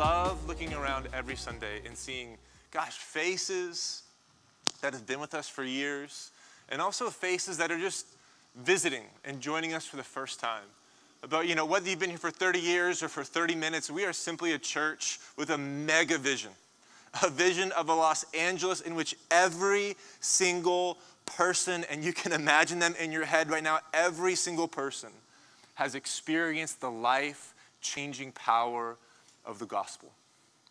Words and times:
love 0.00 0.48
looking 0.48 0.72
around 0.72 1.06
every 1.12 1.36
Sunday 1.36 1.82
and 1.84 1.94
seeing, 1.94 2.38
gosh, 2.70 2.96
faces 2.96 4.04
that 4.80 4.94
have 4.94 5.06
been 5.06 5.20
with 5.20 5.34
us 5.34 5.46
for 5.46 5.62
years, 5.62 6.30
and 6.70 6.80
also 6.80 7.10
faces 7.10 7.58
that 7.58 7.70
are 7.70 7.78
just 7.78 8.06
visiting 8.56 9.02
and 9.26 9.42
joining 9.42 9.74
us 9.74 9.84
for 9.84 9.96
the 9.96 10.02
first 10.02 10.40
time. 10.40 10.64
About, 11.22 11.46
you 11.46 11.54
know, 11.54 11.66
whether 11.66 11.86
you've 11.86 11.98
been 11.98 12.08
here 12.08 12.18
for 12.18 12.30
30 12.30 12.60
years 12.60 13.02
or 13.02 13.08
for 13.08 13.22
30 13.22 13.54
minutes, 13.56 13.90
we 13.90 14.06
are 14.06 14.14
simply 14.14 14.54
a 14.54 14.58
church 14.58 15.18
with 15.36 15.50
a 15.50 15.58
mega 15.58 16.16
vision. 16.16 16.52
A 17.22 17.28
vision 17.28 17.70
of 17.72 17.90
a 17.90 17.94
Los 17.94 18.24
Angeles 18.32 18.80
in 18.80 18.94
which 18.94 19.14
every 19.30 19.98
single 20.20 20.96
person, 21.26 21.84
and 21.90 22.02
you 22.02 22.14
can 22.14 22.32
imagine 22.32 22.78
them 22.78 22.94
in 22.98 23.12
your 23.12 23.26
head 23.26 23.50
right 23.50 23.62
now, 23.62 23.80
every 23.92 24.34
single 24.34 24.66
person 24.66 25.10
has 25.74 25.94
experienced 25.94 26.80
the 26.80 26.90
life 26.90 27.52
changing 27.82 28.32
power 28.32 28.96
of 29.50 29.58
the 29.58 29.66
gospel. 29.66 30.12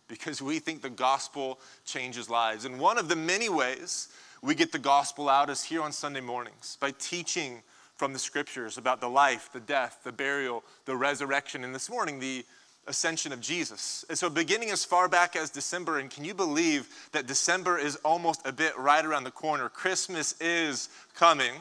Because 0.08 0.42
we 0.42 0.58
think 0.58 0.82
the 0.82 0.90
gospel 0.90 1.60
changes 1.86 2.30
lives. 2.30 2.66
And 2.66 2.80
one 2.80 2.98
of 2.98 3.10
the 3.10 3.16
many 3.16 3.50
ways 3.50 4.08
we 4.42 4.56
get 4.56 4.72
the 4.72 4.80
gospel 4.80 5.30
out 5.30 5.50
is 5.50 5.64
here 5.64 5.84
on 5.84 5.92
Sunday 5.92 6.22
mornings 6.22 6.78
by 6.80 6.92
teaching 6.98 7.62
from 7.96 8.14
the 8.14 8.20
scriptures 8.20 8.78
about 8.78 9.02
the 9.02 9.10
life, 9.10 9.50
the 9.54 9.60
death, 9.60 10.00
the 10.04 10.12
burial, 10.12 10.64
the 10.86 10.96
resurrection, 10.96 11.64
and 11.64 11.76
this 11.76 11.90
morning, 11.90 12.20
the 12.20 12.46
ascension 12.88 13.34
of 13.34 13.42
Jesus. 13.42 14.06
And 14.08 14.18
so, 14.18 14.30
beginning 14.30 14.72
as 14.72 14.86
far 14.86 15.10
back 15.10 15.36
as 15.36 15.50
December, 15.50 16.00
and 16.00 16.10
can 16.10 16.24
you 16.24 16.34
believe 16.34 16.88
that 17.12 17.28
December 17.28 17.78
is 17.78 17.98
almost 17.98 18.42
a 18.46 18.54
bit 18.54 18.78
right 18.78 19.06
around 19.06 19.26
the 19.26 19.32
corner? 19.32 19.68
Christmas 19.68 20.34
is 20.40 20.88
coming. 21.14 21.54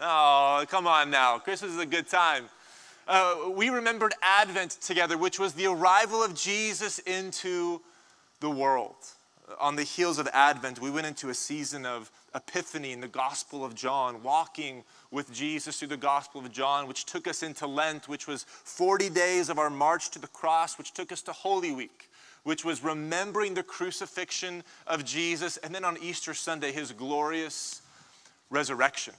Oh, 0.00 0.64
come 0.68 0.86
on 0.86 1.10
now. 1.10 1.38
Christmas 1.38 1.72
is 1.72 1.78
a 1.78 1.86
good 1.86 2.08
time. 2.08 2.46
Uh, 3.10 3.50
we 3.54 3.68
remembered 3.68 4.14
Advent 4.22 4.70
together, 4.80 5.18
which 5.18 5.38
was 5.38 5.52
the 5.54 5.66
arrival 5.66 6.22
of 6.22 6.34
Jesus 6.34 7.00
into 7.00 7.82
the 8.40 8.48
world 8.48 8.94
on 9.58 9.76
the 9.76 9.82
heels 9.82 10.18
of 10.18 10.28
Advent, 10.32 10.80
we 10.80 10.90
went 10.90 11.06
into 11.06 11.28
a 11.28 11.34
season 11.34 11.86
of 11.86 12.10
Epiphany 12.34 12.92
in 12.92 13.00
the 13.00 13.08
Gospel 13.08 13.64
of 13.64 13.74
John, 13.74 14.22
walking 14.22 14.84
with 15.10 15.32
Jesus 15.32 15.78
through 15.78 15.88
the 15.88 15.96
Gospel 15.96 16.40
of 16.40 16.52
John, 16.52 16.86
which 16.86 17.06
took 17.06 17.26
us 17.26 17.42
into 17.42 17.66
Lent, 17.66 18.08
which 18.08 18.26
was 18.26 18.44
40 18.44 19.10
days 19.10 19.48
of 19.48 19.58
our 19.58 19.70
march 19.70 20.10
to 20.10 20.18
the 20.18 20.28
cross, 20.28 20.78
which 20.78 20.92
took 20.92 21.10
us 21.10 21.22
to 21.22 21.32
Holy 21.32 21.72
Week, 21.72 22.10
which 22.44 22.64
was 22.64 22.84
remembering 22.84 23.54
the 23.54 23.62
crucifixion 23.62 24.62
of 24.86 25.04
Jesus, 25.04 25.56
and 25.58 25.74
then 25.74 25.84
on 25.84 25.98
Easter 26.00 26.34
Sunday, 26.34 26.72
his 26.72 26.92
glorious 26.92 27.82
resurrection. 28.50 29.14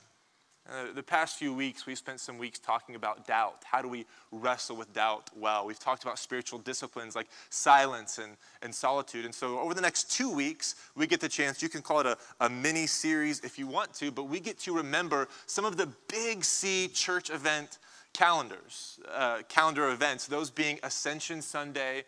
Uh, 0.70 0.94
the 0.94 1.02
past 1.02 1.40
few 1.40 1.54
weeks, 1.54 1.86
we've 1.86 1.98
spent 1.98 2.20
some 2.20 2.38
weeks 2.38 2.60
talking 2.60 2.94
about 2.96 3.26
doubt. 3.26 3.64
How 3.64 3.82
do 3.82 3.88
we 3.88 4.06
wrestle 4.32 4.76
with 4.76 4.94
doubt 4.94 5.30
well? 5.36 5.66
We've 5.66 5.80
talked 5.80 6.04
about 6.04 6.20
spiritual 6.20 6.60
disciplines 6.60 7.16
like 7.16 7.28
silence 7.50 8.20
and, 8.20 8.38
and 8.62 8.74
solitude. 8.74 9.26
And 9.26 9.34
so, 9.34 9.60
over 9.60 9.74
the 9.74 9.82
next 9.82 10.12
two 10.12 10.30
weeks, 10.30 10.76
we 10.96 11.08
get 11.08 11.20
the 11.20 11.28
chance, 11.28 11.64
you 11.64 11.70
can 11.70 11.82
call 11.82 12.02
it 12.02 12.06
a, 12.06 12.18
a 12.40 12.50
mini 12.50 12.86
series 12.86 13.40
if 13.40 13.58
you 13.58 13.66
want 13.66 13.94
to, 13.96 14.12
but 14.12 14.26
we 14.26 14.40
get 14.40 14.60
to 14.60 14.76
remember 14.76 15.28
some 15.48 15.66
of 15.66 15.78
the 15.78 15.88
big 16.08 16.46
C 16.46 16.88
church 16.88 17.32
event 17.32 17.80
calendars, 18.14 19.00
uh, 19.12 19.42
calendar 19.50 19.90
events, 19.90 20.28
those 20.28 20.52
being 20.52 20.80
Ascension 20.84 21.42
Sunday 21.42 22.04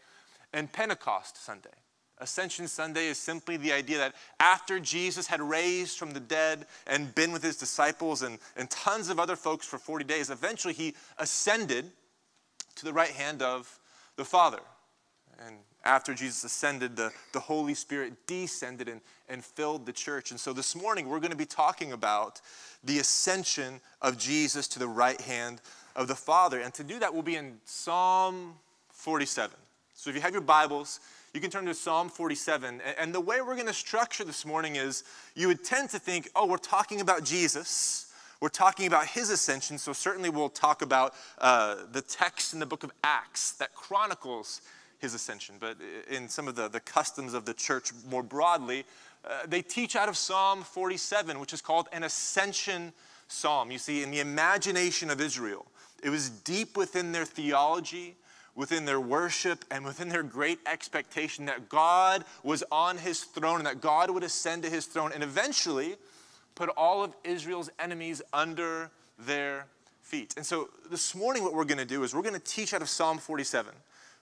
and 0.54 0.72
Pentecost 0.72 1.44
Sunday. 1.44 1.70
Ascension 2.24 2.70
Sunday 2.70 3.08
is 3.08 3.18
simply 3.18 3.58
the 3.58 3.74
idea 3.74 3.98
that 3.98 4.16
after 4.40 4.80
Jesus 4.80 5.28
had 5.28 5.42
raised 5.42 5.98
from 5.98 6.12
the 6.12 6.20
dead 6.22 6.66
and 6.88 7.14
been 7.14 7.34
with 7.34 7.44
his 7.44 7.58
disciples 7.58 8.22
and, 8.22 8.40
and 8.56 8.70
tons 8.70 9.10
of 9.10 9.20
other 9.20 9.36
folks 9.36 9.68
for 9.68 9.78
40 9.78 10.06
days, 10.06 10.30
eventually 10.30 10.74
he 10.74 10.96
ascended 11.20 11.92
to 12.76 12.86
the 12.86 12.94
right 12.94 13.10
hand 13.10 13.42
of 13.42 13.78
the 14.16 14.24
Father. 14.24 14.62
And 15.46 15.58
after 15.84 16.14
Jesus 16.14 16.46
ascended, 16.46 16.96
the, 16.96 17.12
the 17.34 17.42
Holy 17.42 17.74
Spirit 17.74 18.14
descended 18.26 18.88
and, 18.88 19.02
and 19.28 19.44
filled 19.44 19.86
the 19.86 19.92
church. 19.92 20.32
And 20.32 20.40
so 20.40 20.54
this 20.54 20.78
morning 20.78 21.10
we're 21.10 21.20
going 21.20 21.32
to 21.32 21.38
be 21.38 21.46
talking 21.46 21.92
about 21.92 22.40
the 22.86 23.00
ascension 23.00 23.82
of 24.02 24.18
Jesus 24.18 24.68
to 24.70 24.80
the 24.80 24.88
right 24.88 25.20
hand 25.20 25.60
of 25.94 26.08
the 26.08 26.16
Father. 26.16 26.62
And 26.62 26.74
to 26.76 26.86
do 26.86 27.00
that, 27.00 27.14
we'll 27.14 27.22
be 27.22 27.36
in 27.36 27.58
Psalm 27.66 28.54
47. 28.92 29.58
So 29.94 30.10
if 30.10 30.16
you 30.16 30.22
have 30.22 30.32
your 30.32 30.42
Bibles, 30.42 31.02
you 31.34 31.42
can 31.42 31.50
turn 31.50 31.66
to 31.66 31.74
Psalm 31.74 32.10
47. 32.10 32.80
And 33.00 33.14
the 33.14 33.20
way 33.20 33.42
we're 33.42 33.56
going 33.56 33.66
to 33.66 33.74
structure 33.74 34.24
this 34.24 34.46
morning 34.46 34.76
is 34.76 35.04
you 35.36 35.48
would 35.48 35.64
tend 35.64 35.90
to 35.90 36.00
think, 36.00 36.30
oh, 36.36 36.46
we're 36.46 36.58
talking 36.58 37.02
about 37.02 37.24
Jesus. 37.24 38.14
We're 38.40 38.50
talking 38.50 38.86
about 38.86 39.08
his 39.08 39.32
ascension, 39.32 39.80
so 39.80 39.94
certainly 39.94 40.30
we'll 40.30 40.50
talk 40.50 40.84
about 40.84 41.16
uh, 41.40 41.78
the 41.92 42.02
text 42.02 42.54
in 42.54 42.60
the 42.60 42.68
book 42.68 42.84
of 42.84 42.92
Acts 43.04 43.54
that 43.54 43.74
chronicles 43.74 44.62
his 45.00 45.16
ascension. 45.16 45.56
But 45.60 45.78
in 46.08 46.30
some 46.30 46.48
of 46.48 46.56
the, 46.56 46.68
the 46.68 46.82
customs 46.82 47.34
of 47.34 47.46
the 47.46 47.54
church 47.56 47.92
more 48.08 48.22
broadly, 48.22 48.84
uh, 49.26 49.48
they 49.48 49.64
teach 49.64 49.96
out 49.96 50.10
of 50.10 50.18
Psalm 50.18 50.62
47, 50.62 51.40
which 51.40 51.54
is 51.54 51.62
called 51.62 51.88
an 51.92 52.04
ascension 52.04 52.94
psalm. 53.28 53.72
You 53.72 53.80
see, 53.80 54.04
in 54.04 54.12
the 54.12 54.20
imagination 54.20 55.10
of 55.10 55.20
Israel, 55.20 55.66
it 56.04 56.10
was 56.12 56.30
deep 56.30 56.78
within 56.78 57.12
their 57.12 57.26
theology 57.26 58.18
within 58.56 58.86
their 58.86 59.00
worship 59.00 59.66
and 59.72 59.84
within 59.84 60.10
their 60.10 60.24
great 60.24 60.60
expectation 60.66 61.46
that 61.46 61.70
God 61.70 62.24
was 62.44 62.64
on 62.72 62.98
his 62.98 63.24
throne 63.24 63.58
and 63.58 63.66
that 63.66 63.82
God 63.82 64.12
would 64.12 64.24
ascend 64.24 64.64
to 64.64 64.70
his 64.70 64.86
throne 64.86 65.12
and 65.14 65.24
eventually 65.24 65.96
put 66.56 66.70
all 66.70 67.04
of 67.04 67.16
Israel's 67.24 67.70
enemies 67.80 68.22
under 68.32 68.92
their 69.18 69.66
feet. 70.02 70.34
And 70.38 70.46
so 70.46 70.70
this 70.92 71.16
morning, 71.16 71.44
what 71.44 71.54
we're 71.54 71.66
going 71.66 71.80
to 71.80 71.86
do 71.86 72.04
is 72.04 72.14
we're 72.14 72.22
going 72.22 72.36
to 72.36 72.40
teach 72.40 72.74
out 72.74 72.82
of 72.82 72.90
Psalm 72.90 73.18
47, 73.18 73.74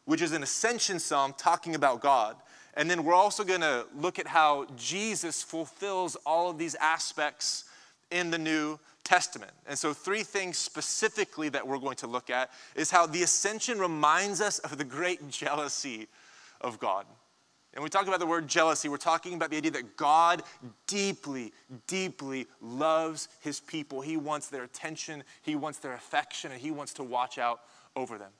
which 0.05 0.21
is 0.21 0.31
an 0.31 0.43
ascension 0.43 0.99
psalm 0.99 1.33
talking 1.37 1.75
about 1.75 2.01
God. 2.01 2.37
And 2.75 2.89
then 2.89 3.03
we're 3.03 3.13
also 3.13 3.43
going 3.43 3.61
to 3.61 3.85
look 3.97 4.17
at 4.17 4.27
how 4.27 4.65
Jesus 4.77 5.43
fulfills 5.43 6.15
all 6.25 6.49
of 6.49 6.57
these 6.57 6.75
aspects 6.75 7.65
in 8.11 8.31
the 8.31 8.37
New 8.37 8.79
Testament. 9.11 9.51
And 9.67 9.77
so, 9.77 9.91
three 9.91 10.23
things 10.23 10.57
specifically 10.57 11.49
that 11.49 11.67
we're 11.67 11.79
going 11.79 11.97
to 11.97 12.07
look 12.07 12.29
at 12.29 12.49
is 12.75 12.89
how 12.89 13.05
the 13.05 13.23
ascension 13.23 13.77
reminds 13.77 14.39
us 14.39 14.59
of 14.59 14.77
the 14.77 14.85
great 14.85 15.27
jealousy 15.27 16.07
of 16.61 16.79
God. 16.79 17.05
And 17.73 17.83
we 17.83 17.89
talk 17.89 18.07
about 18.07 18.22
the 18.22 18.25
word 18.25 18.47
jealousy, 18.47 18.88
we're 18.88 18.95
talking 18.95 19.33
about 19.33 19.49
the 19.49 19.57
idea 19.57 19.72
that 19.72 19.97
God 19.97 20.44
deeply, 20.88 21.51
deeply 21.88 22.47
loves 22.61 23.27
his 23.41 23.59
people. 23.59 23.99
He 23.99 24.16
wants 24.16 24.47
their 24.47 24.63
attention, 24.63 25.25
he 25.41 25.55
wants 25.57 25.79
their 25.79 25.93
affection, 25.93 26.53
and 26.53 26.61
he 26.61 26.72
wants 26.72 26.93
to 26.93 27.03
watch 27.03 27.38
out 27.38 27.59
over 27.97 28.17
them. 28.17 28.31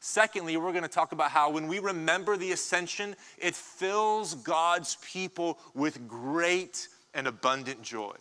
Secondly, 0.00 0.56
we're 0.56 0.72
going 0.72 0.82
to 0.82 0.88
talk 0.88 1.12
about 1.12 1.30
how 1.30 1.50
when 1.50 1.66
we 1.66 1.78
remember 1.78 2.38
the 2.38 2.52
ascension, 2.52 3.16
it 3.36 3.54
fills 3.54 4.34
God's 4.34 4.96
people 5.12 5.58
with 5.74 6.08
great 6.08 6.88
and 7.12 7.26
abundant 7.26 7.82
joy. 7.82 8.14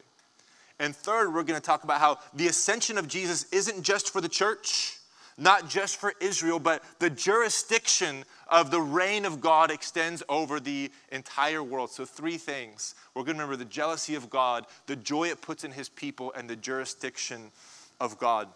And 0.80 0.96
third, 0.96 1.34
we're 1.34 1.44
going 1.44 1.59
to 1.59 1.66
talk 1.66 1.84
about 1.84 2.00
how 2.00 2.19
the 2.34 2.47
ascension 2.47 2.97
of 2.97 3.08
Jesus 3.08 3.46
isn't 3.52 3.81
just 3.81 4.12
for 4.12 4.19
the 4.19 4.28
church, 4.28 4.97
not 5.38 5.69
just 5.69 5.97
for 5.97 6.13
Israel, 6.19 6.59
but 6.59 6.84
the 7.00 7.09
jurisdiction 7.09 8.25
of 8.50 8.72
the 8.72 8.81
reign 8.81 9.25
of 9.25 9.41
God 9.41 9.72
extends 9.72 10.22
over 10.28 10.59
the 10.59 10.91
entire 11.12 11.63
world. 11.63 11.91
So, 11.91 12.06
three 12.06 12.38
things. 12.38 12.96
We're 13.13 13.24
going 13.24 13.38
to 13.38 13.44
remember 13.44 13.63
the 13.63 13.69
jealousy 13.69 14.16
of 14.16 14.30
God, 14.30 14.66
the 14.86 14.96
joy 14.96 15.30
it 15.30 15.41
puts 15.41 15.63
in 15.63 15.72
his 15.72 15.90
people, 15.90 16.34
and 16.34 16.50
the 16.50 16.56
jurisdiction 16.56 17.52
of 18.00 18.18
God. 18.19 18.50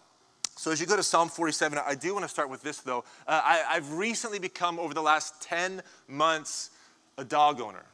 So, 0.56 0.70
as 0.70 0.80
you 0.80 0.86
go 0.86 0.96
to 0.96 1.02
Psalm 1.02 1.28
47, 1.30 1.78
I 1.84 1.94
do 1.94 2.12
want 2.12 2.24
to 2.24 2.28
start 2.28 2.50
with 2.50 2.62
this, 2.62 2.80
though. 2.80 3.04
Uh, 3.26 3.40
I, 3.42 3.64
I've 3.70 3.94
recently 3.94 4.38
become, 4.38 4.78
over 4.78 4.92
the 4.92 5.02
last 5.02 5.40
10 5.42 5.82
months, 6.06 6.70
a 7.16 7.24
dog 7.24 7.60
owner 7.60 7.84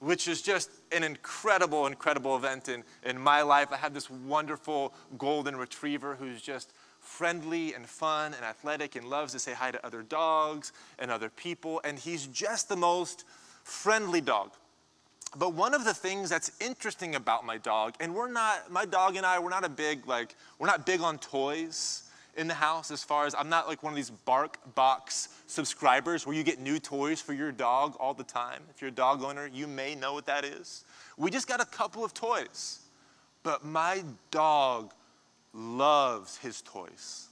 which 0.00 0.26
is 0.26 0.42
just 0.42 0.70
an 0.92 1.04
incredible, 1.04 1.86
incredible 1.86 2.34
event 2.36 2.68
in, 2.68 2.82
in 3.04 3.18
my 3.18 3.42
life. 3.42 3.68
I 3.70 3.76
have 3.76 3.94
this 3.94 4.10
wonderful 4.10 4.94
golden 5.18 5.56
retriever 5.56 6.16
who's 6.16 6.42
just 6.42 6.72
friendly 6.98 7.74
and 7.74 7.86
fun 7.86 8.34
and 8.34 8.44
athletic 8.44 8.96
and 8.96 9.08
loves 9.08 9.32
to 9.32 9.38
say 9.38 9.52
hi 9.52 9.70
to 9.70 9.86
other 9.86 10.02
dogs 10.02 10.72
and 10.98 11.10
other 11.10 11.28
people. 11.28 11.80
And 11.84 11.98
he's 11.98 12.26
just 12.26 12.68
the 12.68 12.76
most 12.76 13.24
friendly 13.62 14.20
dog. 14.20 14.52
But 15.38 15.52
one 15.54 15.74
of 15.74 15.84
the 15.84 15.94
things 15.94 16.28
that's 16.28 16.50
interesting 16.60 17.14
about 17.14 17.46
my 17.46 17.58
dog, 17.58 17.94
and 18.00 18.14
we're 18.14 18.32
not, 18.32 18.72
my 18.72 18.84
dog 18.84 19.16
and 19.16 19.24
I, 19.24 19.38
we're 19.38 19.50
not 19.50 19.64
a 19.64 19.68
big, 19.68 20.06
like, 20.06 20.34
we're 20.58 20.66
not 20.66 20.84
big 20.86 21.02
on 21.02 21.18
toys 21.18 22.09
in 22.36 22.48
the 22.48 22.54
house 22.54 22.90
as 22.90 23.02
far 23.02 23.26
as 23.26 23.34
I'm 23.34 23.48
not 23.48 23.68
like 23.68 23.82
one 23.82 23.92
of 23.92 23.96
these 23.96 24.10
bark 24.10 24.58
box 24.74 25.28
subscribers 25.46 26.26
where 26.26 26.34
you 26.34 26.42
get 26.42 26.60
new 26.60 26.78
toys 26.78 27.20
for 27.20 27.32
your 27.32 27.52
dog 27.52 27.96
all 27.98 28.14
the 28.14 28.24
time. 28.24 28.62
If 28.74 28.80
you're 28.80 28.88
a 28.88 28.94
dog 28.94 29.22
owner, 29.22 29.48
you 29.52 29.66
may 29.66 29.94
know 29.94 30.12
what 30.14 30.26
that 30.26 30.44
is. 30.44 30.84
We 31.16 31.30
just 31.30 31.48
got 31.48 31.60
a 31.60 31.66
couple 31.66 32.04
of 32.04 32.14
toys, 32.14 32.80
but 33.42 33.64
my 33.64 34.04
dog 34.30 34.92
loves 35.52 36.38
his 36.38 36.62
toys. 36.62 37.28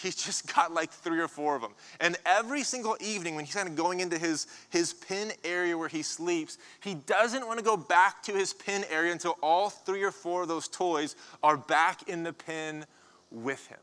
He's 0.00 0.14
just 0.14 0.54
got 0.54 0.72
like 0.72 0.90
three 0.90 1.20
or 1.20 1.28
four 1.28 1.56
of 1.56 1.62
them. 1.62 1.72
And 2.00 2.16
every 2.26 2.62
single 2.62 2.96
evening 3.00 3.34
when 3.34 3.44
he's 3.44 3.54
kind 3.54 3.68
of 3.68 3.76
going 3.76 4.00
into 4.00 4.18
his, 4.18 4.46
his 4.70 4.92
pen 4.92 5.32
area 5.42 5.76
where 5.76 5.88
he 5.88 6.02
sleeps, 6.02 6.58
he 6.80 6.94
doesn't 6.94 7.46
want 7.46 7.58
to 7.58 7.64
go 7.64 7.76
back 7.76 8.22
to 8.24 8.32
his 8.32 8.52
pen 8.52 8.84
area 8.90 9.10
until 9.10 9.36
all 9.42 9.70
three 9.70 10.02
or 10.02 10.12
four 10.12 10.42
of 10.42 10.48
those 10.48 10.68
toys 10.68 11.16
are 11.42 11.56
back 11.56 12.08
in 12.08 12.22
the 12.22 12.32
pen 12.32 12.84
with 13.30 13.66
him 13.66 13.78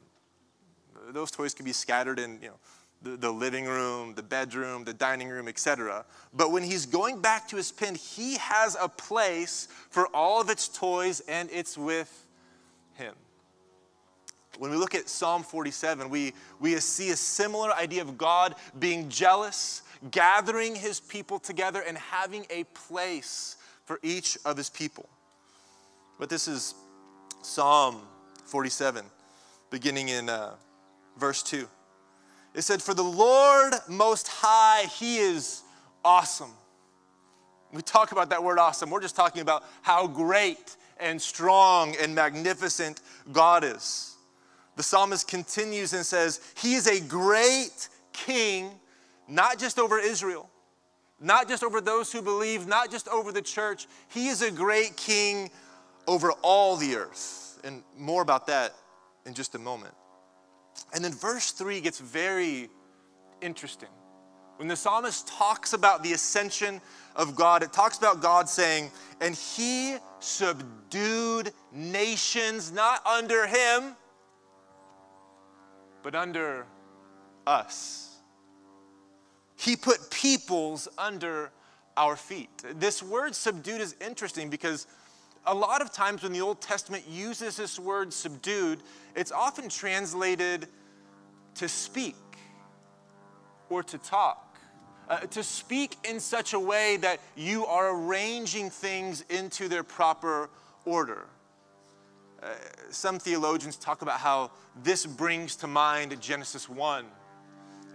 those 1.12 1.32
toys 1.32 1.54
can 1.54 1.66
be 1.66 1.74
scattered 1.74 2.20
in, 2.20 2.40
you 2.42 2.50
know, 2.50 2.60
the, 3.02 3.18
the 3.18 3.32
living 3.32 3.66
room, 3.66 4.16
the 4.16 4.24
bedroom, 4.24 4.84
the 4.84 4.94
dining 4.94 5.30
room, 5.30 5.48
etc. 5.48 6.06
But 6.34 6.52
when 6.52 6.64
he's 6.64 6.86
going 6.86 7.22
back 7.22 7.48
to 7.50 7.56
his 7.56 7.72
pen, 7.72 7.96
he 7.96 8.38
has 8.38 8.76
a 8.82 8.90
place 8.90 9.68
for 9.90 10.08
all 10.08 10.42
of 10.42 10.50
its 10.50 10.68
toys 10.68 11.22
and 11.28 11.50
it's 11.52 11.78
with 11.78 12.26
him. 12.96 13.14
When 14.58 14.72
we 14.72 14.78
look 14.78 14.96
at 14.96 15.10
Psalm 15.10 15.44
47, 15.44 16.10
we, 16.10 16.34
we 16.60 16.76
see 16.78 17.12
a 17.12 17.16
similar 17.16 17.74
idea 17.74 18.02
of 18.02 18.18
God 18.18 18.56
being 18.80 19.10
jealous, 19.10 19.84
gathering 20.12 20.76
his 20.76 21.00
people 21.00 21.40
together, 21.40 21.84
and 21.86 21.98
having 21.98 22.46
a 22.50 22.64
place 22.66 23.58
for 23.84 24.00
each 24.02 24.38
of 24.46 24.56
his 24.56 24.70
people. 24.70 25.10
But 26.18 26.30
this 26.30 26.48
is 26.48 26.74
Psalm 27.42 28.02
47, 28.46 29.06
beginning 29.70 30.08
in 30.08 30.30
uh, 30.30 30.56
verse 31.18 31.44
2. 31.44 31.68
It 32.54 32.62
said, 32.62 32.82
For 32.82 32.94
the 32.94 33.04
Lord 33.04 33.74
Most 33.88 34.28
High, 34.28 34.88
He 34.88 35.18
is 35.18 35.64
awesome. 36.04 36.52
We 37.74 37.82
talk 37.82 38.12
about 38.12 38.30
that 38.30 38.44
word 38.44 38.60
awesome. 38.60 38.90
We're 38.90 39.02
just 39.02 39.16
talking 39.16 39.42
about 39.42 39.64
how 39.82 40.08
great 40.08 40.78
and 40.98 41.22
strong 41.22 41.96
and 42.02 42.16
magnificent 42.16 43.02
God 43.34 43.64
is. 43.64 44.16
The 44.78 44.84
psalmist 44.84 45.28
continues 45.28 45.94
and 45.94 46.06
says, 46.06 46.40
He 46.58 46.76
is 46.76 46.88
a 46.88 47.02
great 47.02 47.90
king, 48.14 48.72
not 49.28 49.60
just 49.60 49.80
over 49.80 50.00
Israel, 50.00 50.50
not 51.20 51.48
just 51.48 51.64
over 51.64 51.82
those 51.82 52.12
who 52.12 52.22
believe, 52.22 52.68
not 52.68 52.92
just 52.92 53.08
over 53.10 53.32
the 53.32 53.42
church. 53.42 53.88
He 54.10 54.28
is 54.28 54.42
a 54.42 54.52
great 54.52 54.96
king 54.96 55.50
over 56.08 56.32
all 56.42 56.76
the 56.76 56.96
earth. 56.96 57.60
And 57.64 57.84
more 57.98 58.22
about 58.22 58.48
that 58.48 58.74
in 59.26 59.34
just 59.34 59.56
a 59.56 59.60
moment. 59.60 59.94
And 60.96 61.04
then 61.04 61.12
verse 61.12 61.52
3 61.52 61.82
gets 61.82 62.00
very 62.00 62.70
interesting. 63.42 63.90
When 64.56 64.70
the 64.70 64.78
psalmist 64.78 65.28
talks 65.28 65.74
about 65.74 66.02
the 66.02 66.14
ascension 66.14 66.80
of 67.18 67.36
God, 67.36 67.64
it 67.64 67.74
talks 67.74 67.98
about 67.98 68.22
God 68.22 68.48
saying, 68.48 68.90
And 69.20 69.36
he 69.36 69.98
subdued 70.20 71.52
nations 71.74 72.72
not 72.72 73.06
under 73.06 73.46
him, 73.46 73.98
but 76.02 76.16
under 76.16 76.66
us. 77.46 78.20
He 79.58 79.76
put 79.76 80.10
peoples 80.10 80.88
under 80.98 81.52
our 81.98 82.16
feet. 82.16 82.50
This 82.76 83.04
word 83.04 83.36
subdued 83.36 83.82
is 83.82 83.98
interesting 84.00 84.50
because 84.50 84.88
a 85.46 85.54
lot 85.54 85.82
of 85.82 85.92
times 85.92 86.24
when 86.24 86.32
the 86.32 86.42
Old 86.42 86.62
Testament 86.62 87.04
uses 87.10 87.58
this 87.58 87.78
word 87.78 88.14
subdued, 88.14 88.80
it's 89.16 89.32
often 89.32 89.70
translated 89.70 90.68
to 91.56 91.68
speak 91.68 92.16
or 93.70 93.84
to 93.84 93.98
talk. 93.98 94.42
Uh, 95.08 95.20
to 95.20 95.44
speak 95.44 95.98
in 96.04 96.20
such 96.20 96.54
a 96.54 96.60
way 96.60 96.98
that 96.98 97.20
you 97.36 97.66
are 97.68 97.96
arranging 97.96 98.72
things 98.72 99.24
into 99.30 99.68
their 99.68 99.84
proper 99.84 100.50
order. 100.84 101.26
Uh, 102.42 102.48
some 102.90 103.20
theologians 103.20 103.76
talk 103.76 104.02
about 104.02 104.20
how 104.20 104.50
this 104.84 105.06
brings 105.06 105.56
to 105.56 105.68
mind 105.68 106.20
Genesis 106.20 106.68
1 106.68 107.06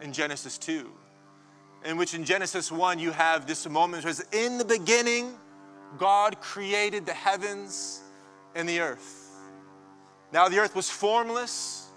and 0.00 0.14
Genesis 0.14 0.56
2, 0.58 0.88
in 1.84 1.96
which 1.96 2.14
in 2.14 2.24
Genesis 2.24 2.70
1 2.70 2.98
you 3.00 3.10
have 3.10 3.46
this 3.46 3.68
moment 3.68 4.04
where 4.04 4.14
in 4.32 4.56
the 4.56 4.64
beginning, 4.64 5.34
God 5.98 6.40
created 6.40 7.06
the 7.06 7.12
heavens 7.12 8.00
and 8.54 8.68
the 8.68 8.80
earth. 8.80 9.30
Now 10.32 10.48
the 10.48 10.58
earth 10.58 10.76
was 10.76 10.88
formless, 10.88 11.89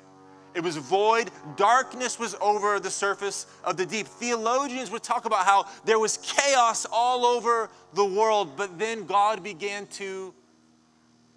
it 0.55 0.63
was 0.63 0.77
void, 0.77 1.31
darkness 1.55 2.19
was 2.19 2.35
over 2.41 2.79
the 2.79 2.91
surface 2.91 3.47
of 3.63 3.77
the 3.77 3.85
deep. 3.85 4.07
Theologians 4.07 4.91
would 4.91 5.03
talk 5.03 5.25
about 5.25 5.45
how 5.45 5.65
there 5.85 5.99
was 5.99 6.17
chaos 6.17 6.85
all 6.91 7.25
over 7.25 7.69
the 7.93 8.05
world, 8.05 8.55
but 8.55 8.77
then 8.77 9.05
God 9.05 9.43
began 9.43 9.87
to 9.87 10.33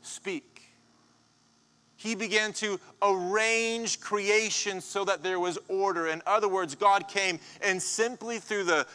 speak. 0.03 0.63
He 1.97 2.15
began 2.15 2.53
to 2.55 2.79
arrange 3.03 4.01
creation 4.01 4.81
so 4.83 5.05
that 5.07 5.23
there 5.23 5.41
was 5.41 5.59
order. 5.69 6.09
In 6.09 6.23
other 6.27 6.47
words, 6.47 6.75
God 6.75 7.09
came 7.09 7.41
and 7.63 7.83
simply 7.83 8.39
through 8.39 8.65
the, 8.65 8.87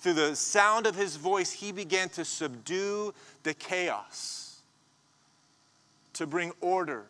through 0.00 0.14
the 0.14 0.34
sound 0.34 0.86
of 0.86 0.96
his 0.96 1.16
voice, 1.16 1.52
he 1.52 1.70
began 1.70 2.08
to 2.10 2.24
subdue 2.24 3.14
the 3.44 3.54
chaos, 3.54 4.60
to 6.14 6.26
bring 6.26 6.50
order, 6.60 7.06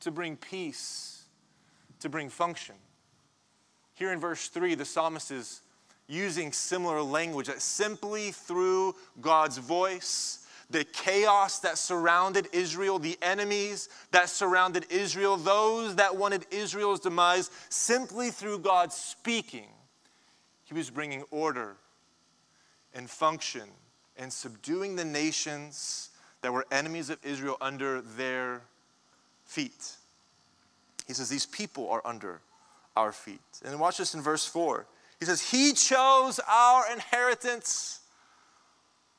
to 0.00 0.12
bring 0.12 0.36
peace, 0.36 1.11
to 2.02 2.08
bring 2.08 2.28
function. 2.28 2.74
Here 3.94 4.12
in 4.12 4.20
verse 4.20 4.48
3, 4.48 4.74
the 4.74 4.84
psalmist 4.84 5.30
is 5.30 5.62
using 6.08 6.52
similar 6.52 7.02
language 7.02 7.46
that 7.46 7.62
simply 7.62 8.32
through 8.32 8.94
God's 9.20 9.58
voice, 9.58 10.46
the 10.70 10.84
chaos 10.84 11.60
that 11.60 11.78
surrounded 11.78 12.48
Israel, 12.52 12.98
the 12.98 13.18
enemies 13.22 13.88
that 14.10 14.28
surrounded 14.28 14.86
Israel, 14.90 15.36
those 15.36 15.96
that 15.96 16.16
wanted 16.16 16.46
Israel's 16.50 17.00
demise, 17.00 17.50
simply 17.68 18.30
through 18.30 18.58
God 18.58 18.92
speaking, 18.92 19.68
He 20.64 20.74
was 20.74 20.90
bringing 20.90 21.22
order 21.30 21.76
and 22.94 23.08
function 23.08 23.68
and 24.16 24.32
subduing 24.32 24.96
the 24.96 25.04
nations 25.04 26.10
that 26.42 26.52
were 26.52 26.66
enemies 26.70 27.10
of 27.10 27.18
Israel 27.24 27.56
under 27.60 28.00
their 28.00 28.62
feet. 29.44 29.96
He 31.12 31.14
says, 31.14 31.28
These 31.28 31.44
people 31.44 31.90
are 31.90 32.00
under 32.06 32.40
our 32.96 33.12
feet. 33.12 33.40
And 33.62 33.78
watch 33.78 33.98
this 33.98 34.14
in 34.14 34.22
verse 34.22 34.46
4. 34.46 34.86
He 35.20 35.26
says, 35.26 35.42
He 35.42 35.74
chose 35.74 36.40
our 36.48 36.90
inheritance 36.90 38.00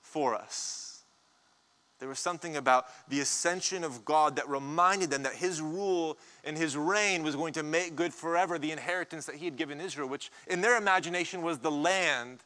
for 0.01 0.34
us. 0.34 1.04
There 2.00 2.10
was 2.10 2.18
something 2.18 2.57
about 2.57 2.88
the 3.10 3.19
ascension 3.19 3.84
of 3.84 4.04
God 4.04 4.38
that 4.38 4.50
reminded 4.50 5.12
them 5.12 5.22
that 5.22 5.36
his 5.36 5.62
rule 5.62 6.18
and 6.44 6.57
his 6.57 6.75
reign 6.75 7.22
was 7.22 7.36
going 7.36 7.54
to 7.54 7.63
make 7.63 7.95
good 7.95 8.12
forever 8.12 8.57
the 8.57 8.72
inheritance 8.72 9.28
that 9.28 9.36
he 9.36 9.45
had 9.45 9.56
given 9.56 9.80
Israel, 9.80 10.10
which 10.10 10.31
in 10.48 10.62
their 10.62 10.78
imagination 10.78 11.44
was 11.44 11.60
the 11.60 11.69
land 11.69 12.40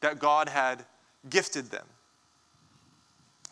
that 0.00 0.18
God 0.18 0.48
had 0.48 0.84
gifted 1.30 1.70
them. 1.70 1.86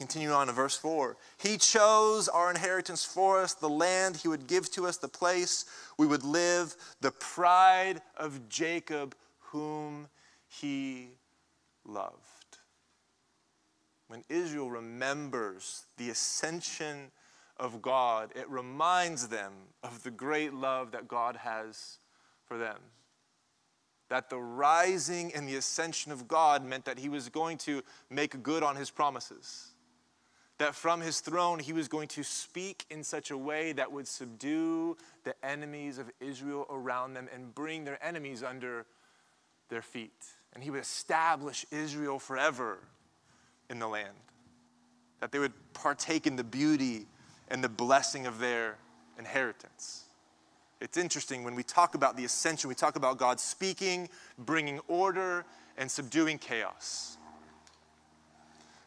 Continue 0.01 0.31
on 0.31 0.47
to 0.47 0.53
verse 0.53 0.77
4. 0.77 1.17
He 1.39 1.59
chose 1.59 2.29
our 2.29 2.51
inheritance 2.51 3.05
for 3.05 3.41
us, 3.41 3.55
the 3.55 3.69
land 3.69 4.17
he 4.17 4.29
would 4.29 4.47
give 4.47 4.71
to 4.73 4.87
us, 4.87 4.97
the 4.97 5.09
place 5.09 5.67
we 5.99 6.07
would 6.07 6.25
live, 6.25 6.75
the 7.01 7.11
pride 7.11 8.01
of 8.17 8.49
Jacob, 8.49 9.15
whom 9.41 10.09
he 10.49 11.11
loved 11.85 12.41
when 14.11 14.25
Israel 14.29 14.69
remembers 14.69 15.85
the 15.97 16.11
ascension 16.11 17.13
of 17.59 17.81
God, 17.81 18.33
it 18.35 18.49
reminds 18.51 19.29
them 19.29 19.53
of 19.85 20.03
the 20.03 20.11
great 20.11 20.53
love 20.53 20.91
that 20.91 21.07
God 21.07 21.37
has 21.37 21.99
for 22.45 22.59
them. 22.59 22.79
That 24.09 24.29
the 24.29 24.39
rising 24.39 25.33
and 25.33 25.49
the 25.49 25.55
ascension 25.55 26.11
of 26.11 26.27
God 26.27 26.65
meant 26.65 26.87
that 26.87 26.99
he 26.99 27.09
was 27.09 27.29
going 27.29 27.57
to 27.59 27.83
make 28.11 28.43
good 28.43 28.65
on 28.65 28.75
his 28.75 28.91
promises. 28.91 29.70
That 30.61 30.75
from 30.75 31.01
his 31.01 31.21
throne 31.21 31.59
he 31.59 31.73
was 31.73 31.89
going 31.89 32.09
to 32.09 32.23
speak 32.23 32.85
in 32.91 33.03
such 33.03 33.31
a 33.31 33.37
way 33.37 33.73
that 33.73 33.91
would 33.91 34.07
subdue 34.07 34.95
the 35.25 35.35
enemies 35.43 35.97
of 35.97 36.11
Israel 36.21 36.67
around 36.69 37.15
them 37.15 37.31
and 37.35 37.55
bring 37.55 37.85
their 37.87 37.99
enemies 38.05 38.43
under 38.43 38.85
their 39.71 39.81
feet. 39.81 40.13
And 40.53 40.63
he 40.63 40.71
would 40.71 40.83
establish 40.83 41.65
Israel 41.71 42.19
forever 42.19 42.77
in 43.71 43.79
the 43.79 43.89
land, 43.89 44.13
that 45.21 45.33
they 45.33 45.39
would 45.39 45.55
partake 45.73 46.27
in 46.27 46.37
the 46.37 46.45
beauty 46.45 47.07
and 47.49 47.65
the 47.65 47.69
blessing 47.71 48.27
of 48.27 48.39
their 48.39 48.77
inheritance. 49.19 50.05
It's 50.83 50.99
interesting 50.99 51.43
when 51.43 51.55
we 51.55 51.63
talk 51.63 51.95
about 51.95 52.19
the 52.19 52.27
ascension, 52.27 52.69
we 52.69 52.75
talk 52.75 52.97
about 52.97 53.17
God 53.17 53.41
speaking, 53.41 54.11
bringing 54.37 54.79
order, 54.89 55.47
and 55.79 55.91
subduing 55.91 56.37
chaos. 56.37 57.17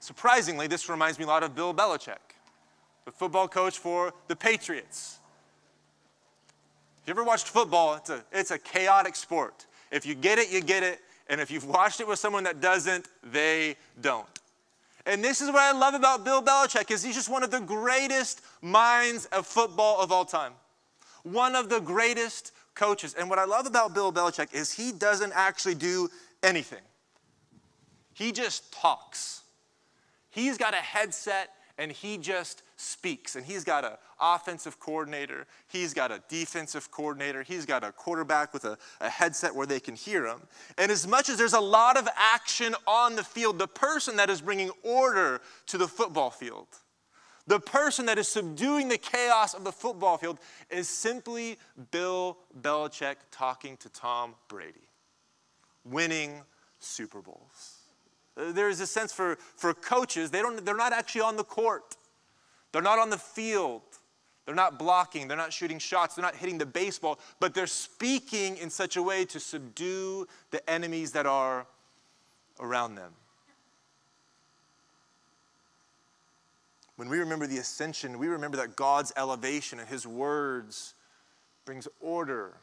Surprisingly, 0.04 0.68
this 0.68 0.90
reminds 0.90 1.18
me 1.18 1.24
a 1.24 1.28
lot 1.30 1.44
of 1.44 1.56
Bill 1.56 1.74
Belichick, 1.74 2.36
the 3.06 3.12
football 3.12 3.48
coach 3.48 3.78
for 3.78 4.14
the 4.28 4.36
Patriots. 4.36 5.20
If 7.02 7.08
you 7.08 7.12
ever 7.12 7.24
watched 7.24 7.48
football, 7.48 7.96
it's 7.96 8.10
a, 8.10 8.22
it's 8.34 8.52
a 8.52 8.60
chaotic 8.60 9.16
sport. 9.16 9.66
If 9.94 10.06
you 10.06 10.14
get 10.14 10.40
it, 10.40 10.52
you 10.52 10.60
get 10.60 10.84
it. 10.84 11.00
And 11.30 11.40
if 11.40 11.50
you've 11.50 11.64
watched 11.64 12.02
it 12.02 12.08
with 12.10 12.20
someone 12.20 12.44
that 12.44 12.60
doesn't, 12.60 13.08
they 13.24 13.78
don't. 14.02 14.28
And 15.06 15.24
this 15.24 15.40
is 15.40 15.48
what 15.48 15.62
I 15.62 15.72
love 15.72 15.94
about 15.94 16.26
Bill 16.26 16.44
Belichick 16.44 16.92
is 16.92 17.02
he's 17.02 17.16
just 17.16 17.30
one 17.30 17.42
of 17.42 17.50
the 17.50 17.62
greatest 17.62 18.42
minds 18.62 19.28
of 19.28 19.48
football 19.48 20.02
of 20.02 20.12
all 20.12 20.26
time. 20.26 20.52
One 21.24 21.56
of 21.56 21.70
the 21.70 21.80
greatest 21.80 22.52
coaches. 22.76 23.16
And 23.18 23.30
what 23.30 23.40
I 23.40 23.46
love 23.46 23.68
about 23.68 23.94
Bill 23.94 24.12
Belichick 24.12 24.54
is 24.54 24.74
he 24.74 24.92
doesn't 24.92 25.32
actually 25.34 25.76
do 25.76 26.10
anything. 26.44 26.84
He 28.14 28.34
just 28.34 28.70
talks. 28.74 29.43
He's 30.34 30.58
got 30.58 30.74
a 30.74 30.78
headset 30.78 31.52
and 31.78 31.92
he 31.92 32.18
just 32.18 32.63
speaks. 32.75 33.36
And 33.36 33.46
he's 33.46 33.63
got 33.63 33.86
an 33.86 33.94
offensive 34.20 34.80
coordinator, 34.80 35.46
he's 35.68 35.94
got 35.94 36.12
a 36.12 36.22
defensive 36.28 36.90
coordinator, 36.92 37.44
he's 37.44 37.66
got 37.66 37.84
a 37.84 37.92
quarterback 37.92 38.52
with 38.52 38.66
a, 38.66 38.78
a, 39.00 39.10
headset 39.10 39.56
where 39.56 39.68
they 39.68 39.80
can 39.80 39.96
hear 39.96 40.25
him. 40.25 40.42
And 40.78 40.92
as 40.92 41.08
much 41.08 41.30
as 41.30 41.38
there's 41.38 41.54
a 41.54 41.60
lot 41.60 41.98
of 41.98 42.08
action 42.16 42.75
on 42.88 43.16
the 43.16 43.24
field, 43.24 43.60
the 43.60 43.68
person 43.68 44.16
that 44.18 44.30
is 44.30 44.42
bringing 44.42 44.72
order 44.84 45.40
to 45.68 45.78
the 45.78 45.88
football 45.88 46.32
field, 46.32 46.68
the 47.46 47.60
person 47.60 48.06
that 48.08 48.18
is 48.18 48.28
subduing 48.28 48.88
the 48.88 48.98
chaos 48.98 49.54
of 49.54 49.63
the 49.63 49.72
football 49.72 50.18
field 50.18 50.40
is 50.70 50.90
simply 50.90 51.58
Bill 51.92 52.38
Belichick 52.62 53.18
talking 53.32 53.78
to 53.78 53.90
Tom 53.90 54.34
Brady, 54.48 54.90
winning 55.84 56.42
Super 56.80 57.22
Bowls. 57.22 57.83
Uh, 58.36 58.52
There's 58.52 58.80
a 58.80 58.88
sense 58.88 59.13
for, 59.13 59.38
for 59.56 59.74
coaches, 59.74 60.32
they 60.32 60.42
don't, 60.42 60.63
they're 60.66 60.75
not 60.75 60.94
actually 60.94 61.22
on 61.22 61.38
the 61.38 61.44
court. 61.44 61.96
They're 62.72 62.82
not 62.82 63.00
on 63.00 63.10
the 63.10 63.18
field. 63.18 63.82
They're 64.46 64.56
not 64.56 64.78
blocking. 64.78 65.28
They're 65.28 65.38
not 65.38 65.54
shooting 65.54 65.80
shots. 65.80 66.16
They're 66.16 66.25
not 66.25 66.36
hitting 66.36 66.58
the 66.58 66.66
baseball, 66.66 67.20
but 67.40 67.54
they're 67.54 67.68
speaking 67.68 68.58
in 68.58 68.70
such 68.70 68.98
a 68.98 69.04
way 69.04 69.25
to 69.25 69.40
subdue 69.40 70.28
the 70.52 70.68
enemies 70.70 71.12
that 71.12 71.25
are 71.25 71.66
around 72.60 72.96
them. 72.96 73.12
When 76.96 77.10
we 77.10 77.20
remember 77.20 77.48
the 77.48 77.58
ascension, 77.58 78.20
we 78.20 78.28
remember 78.28 78.58
that 78.58 78.75
God's 78.75 79.13
elevation 79.18 79.80
and 79.80 79.88
his 79.88 80.06
words 80.06 80.94
brings 81.66 81.88
order 82.02 82.54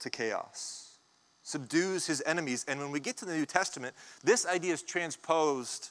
to 0.00 0.10
chaos 0.10 0.83
subdues 1.44 2.06
his 2.06 2.22
enemies. 2.26 2.64
And 2.66 2.80
when 2.80 2.90
we 2.90 2.98
get 2.98 3.16
to 3.18 3.24
the 3.24 3.34
New 3.34 3.46
Testament, 3.46 3.94
this 4.24 4.44
idea 4.46 4.72
is 4.72 4.82
transposed 4.82 5.90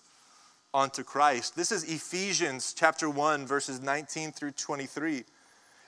onto 0.74 1.04
Christ. 1.04 1.56
This 1.56 1.72
is 1.72 1.84
Ephesians 1.84 2.74
chapter 2.78 3.10
1, 3.10 3.46
verses 3.46 3.80
19 3.80 4.34
through 4.34 4.52
23. 4.52 5.24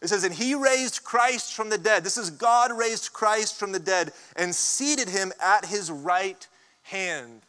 It 0.02 0.08
says, 0.08 0.24
And 0.24 0.34
he 0.34 0.54
raised 0.54 1.04
Christ 1.04 1.54
from 1.54 1.70
the 1.70 1.78
dead. 1.78 2.04
This 2.04 2.18
is 2.18 2.30
God 2.30 2.72
raised 2.78 3.12
Christ 3.12 3.60
from 3.60 3.72
the 3.72 3.80
dead 3.80 4.14
and 4.36 4.54
seated 4.54 5.10
him 5.10 5.34
at 5.44 5.66
his 5.66 5.92
right 5.92 6.48
hand 6.84 7.42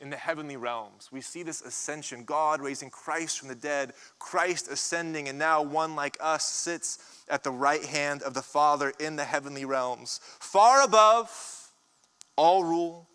in 0.00 0.10
the 0.10 0.16
heavenly 0.16 0.56
realms. 0.56 1.08
We 1.10 1.20
see 1.20 1.42
this 1.42 1.62
ascension 1.62 2.24
God 2.24 2.60
raising 2.60 2.90
Christ 2.90 3.38
from 3.38 3.48
the 3.48 3.54
dead, 3.54 3.92
Christ 4.18 4.68
ascending, 4.70 5.28
and 5.28 5.38
now 5.38 5.62
one 5.62 5.96
like 5.96 6.18
us 6.20 6.44
sits 6.44 7.24
at 7.28 7.42
the 7.42 7.50
right 7.50 7.84
hand 7.84 8.22
of 8.22 8.34
the 8.34 8.42
Father 8.42 8.92
in 9.00 9.16
the 9.16 9.24
heavenly 9.24 9.64
realms, 9.64 10.20
far 10.38 10.82
above 10.82 11.70
all 12.36 12.62
rule, 12.64 13.08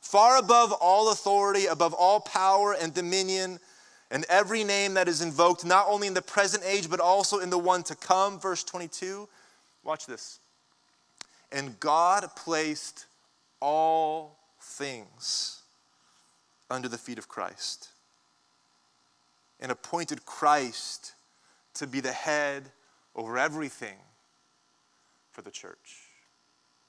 far 0.00 0.38
above 0.38 0.72
all 0.72 1.10
authority, 1.10 1.66
above 1.66 1.92
all 1.92 2.20
power 2.20 2.74
and 2.80 2.94
dominion, 2.94 3.58
and 4.10 4.24
every 4.28 4.62
name 4.62 4.94
that 4.94 5.08
is 5.08 5.20
invoked, 5.20 5.64
not 5.64 5.86
only 5.88 6.06
in 6.06 6.14
the 6.14 6.22
present 6.22 6.62
age, 6.64 6.88
but 6.88 7.00
also 7.00 7.40
in 7.40 7.50
the 7.50 7.58
one 7.58 7.82
to 7.82 7.96
come. 7.96 8.38
Verse 8.38 8.62
22. 8.62 9.28
Watch 9.82 10.06
this. 10.06 10.38
And 11.50 11.78
God 11.80 12.28
placed 12.36 13.06
all 13.60 14.38
things 14.60 15.55
under 16.70 16.88
the 16.88 16.98
feet 16.98 17.18
of 17.18 17.28
Christ 17.28 17.88
and 19.60 19.72
appointed 19.72 20.24
Christ 20.26 21.14
to 21.74 21.86
be 21.86 22.00
the 22.00 22.12
head 22.12 22.64
over 23.14 23.38
everything 23.38 23.96
for 25.32 25.42
the 25.42 25.50
church. 25.50 26.02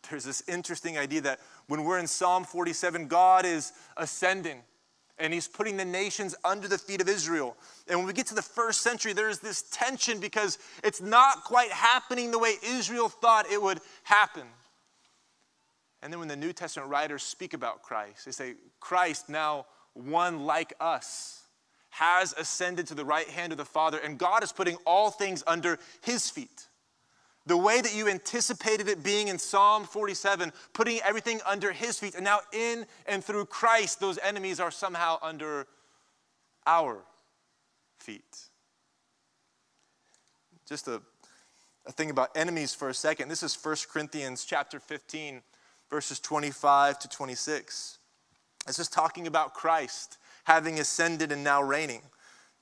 There's 0.10 0.24
this 0.24 0.44
interesting 0.48 0.98
idea 0.98 1.22
that 1.22 1.40
when 1.68 1.84
we're 1.84 2.00
in 2.00 2.08
Psalm 2.08 2.44
47, 2.44 3.08
God 3.08 3.46
is 3.46 3.74
ascending 3.98 4.62
and 5.20 5.34
he's 5.34 5.48
putting 5.48 5.78
the 5.78 5.86
nations 5.86 6.36
under 6.46 6.68
the 6.68 6.78
feet 6.78 7.02
of 7.02 7.10
Israel. 7.10 7.58
And 7.88 8.00
when 8.00 8.08
we 8.08 8.14
get 8.14 8.28
to 8.28 8.36
the 8.36 8.42
first 8.42 8.82
century, 8.82 9.14
there's 9.14 9.40
this 9.40 9.64
tension 9.64 10.20
because 10.20 10.60
it's 10.84 11.02
not 11.02 11.44
quite 11.44 11.72
happening 11.72 12.32
the 12.32 12.40
way 12.40 12.56
Israel 12.64 13.10
thought 13.10 13.52
it 13.52 13.62
would 13.62 13.80
happen. 14.04 14.44
And 16.02 16.14
then 16.14 16.20
when 16.20 16.28
the 16.28 16.36
New 16.36 16.54
Testament 16.54 16.90
writers 16.90 17.24
speak 17.24 17.54
about 17.54 17.82
Christ, 17.82 18.26
they 18.26 18.32
say, 18.32 18.54
Christ, 18.80 19.30
now 19.30 19.66
one 19.94 20.46
like 20.46 20.74
us, 20.80 21.44
has 21.90 22.34
ascended 22.34 22.86
to 22.88 22.96
the 22.96 23.06
right 23.06 23.28
hand 23.28 23.52
of 23.52 23.58
the 23.58 23.66
Father, 23.66 23.98
and 23.98 24.20
God 24.20 24.44
is 24.44 24.52
putting 24.52 24.78
all 24.86 25.10
things 25.10 25.44
under 25.48 25.80
his 26.02 26.30
feet. 26.30 26.68
The 27.48 27.58
way 27.58 27.82
that 27.82 27.96
you 27.96 28.10
anticipated 28.10 28.90
it 28.90 29.04
being 29.04 29.30
in 29.30 29.40
Psalm 29.40 29.86
47, 29.86 30.52
putting 30.74 31.00
everything 31.00 31.40
under 31.46 31.72
his 31.72 31.98
feet, 31.98 32.14
and 32.14 32.24
now 32.24 32.42
in 32.52 32.86
and 33.08 33.24
through 33.24 33.46
Christ, 33.46 34.00
those 34.00 34.20
enemies 34.20 34.60
are 34.60 34.70
somehow 34.70 35.18
under 35.22 35.66
our 36.68 37.04
feet. 37.98 38.38
Just 40.68 40.90
a, 40.90 41.02
a 41.86 41.92
thing 41.94 42.10
about 42.10 42.36
enemies 42.36 42.76
for 42.76 42.90
a 42.90 42.94
second. 42.94 43.30
This 43.30 43.42
is 43.42 43.58
1 43.60 43.76
Corinthians 43.90 44.44
chapter 44.44 44.80
15, 44.80 45.42
verses 45.90 46.20
25 46.20 47.00
to 47.00 47.10
26. 47.10 47.98
This 48.66 48.80
is 48.80 48.88
talking 48.88 49.28
about 49.28 49.54
Christ 49.54 50.18
having 50.44 50.80
ascended 50.80 51.32
and 51.32 51.44
now 51.44 51.62
reigning. 51.62 52.02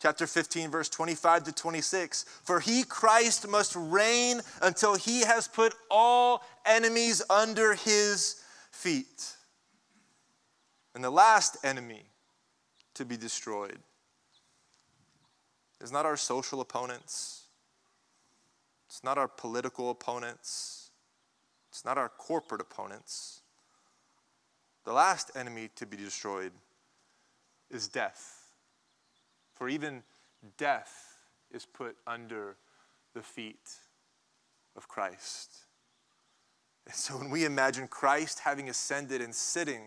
Chapter 0.02 0.26
15, 0.28 0.72
verse 0.72 0.90
25 0.90 1.46
to 1.46 1.52
26. 1.54 2.26
For 2.44 2.60
he, 2.60 2.84
Christ, 2.84 3.48
must 3.48 3.76
reign 3.76 4.42
until 4.62 4.96
he 4.96 5.22
has 5.22 5.48
put 5.48 5.74
all 5.90 6.44
enemies 6.66 7.22
under 7.30 7.76
his 7.76 8.42
feet. 8.72 9.34
And 10.96 11.04
the 11.04 11.12
last 11.12 11.58
enemy 11.64 12.04
to 12.96 13.06
be 13.06 13.18
destroyed 13.18 13.78
is 15.82 15.92
not 15.92 16.06
our 16.06 16.18
social 16.18 16.62
opponents, 16.62 17.44
it's 18.88 19.04
not 19.04 19.18
our 19.18 19.28
political 19.28 19.92
opponents, 19.92 20.85
it's 21.76 21.84
not 21.84 21.98
our 21.98 22.08
corporate 22.08 22.62
opponents. 22.62 23.42
The 24.86 24.94
last 24.94 25.30
enemy 25.36 25.70
to 25.76 25.86
be 25.86 25.98
destroyed 25.98 26.54
is 27.70 27.90
death. 27.90 28.54
For 29.56 29.68
even 29.68 30.04
death 30.58 31.18
is 31.52 31.66
put 31.66 31.98
under 32.08 32.56
the 33.14 33.22
feet 33.22 33.72
of 34.78 34.88
Christ. 34.88 35.54
And 36.86 36.96
so 36.96 37.18
when 37.18 37.30
we 37.30 37.44
imagine 37.44 37.90
Christ 37.90 38.40
having 38.40 38.70
ascended 38.70 39.22
and 39.22 39.36
sitting 39.36 39.82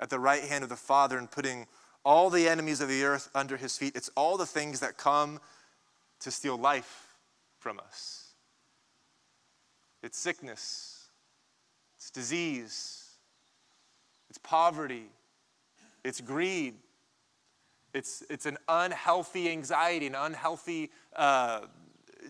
at 0.00 0.10
the 0.10 0.18
right 0.18 0.42
hand 0.42 0.64
of 0.64 0.68
the 0.68 0.74
Father 0.74 1.16
and 1.16 1.30
putting 1.30 1.68
all 2.04 2.28
the 2.28 2.48
enemies 2.48 2.80
of 2.80 2.88
the 2.88 3.04
earth 3.04 3.30
under 3.36 3.56
his 3.56 3.78
feet, 3.78 3.94
it's 3.94 4.10
all 4.16 4.36
the 4.36 4.46
things 4.46 4.80
that 4.80 4.96
come 4.96 5.38
to 6.18 6.32
steal 6.32 6.56
life 6.56 7.14
from 7.60 7.78
us. 7.78 8.32
It's 10.02 10.18
sickness, 10.18 10.99
it's 12.00 12.10
disease, 12.10 13.04
it's 14.30 14.38
poverty, 14.38 15.04
it's 16.02 16.22
greed, 16.22 16.72
it's, 17.92 18.24
it's 18.30 18.46
an 18.46 18.56
unhealthy 18.68 19.50
anxiety, 19.50 20.06
an 20.06 20.14
unhealthy 20.14 20.90
uh, 21.14 21.60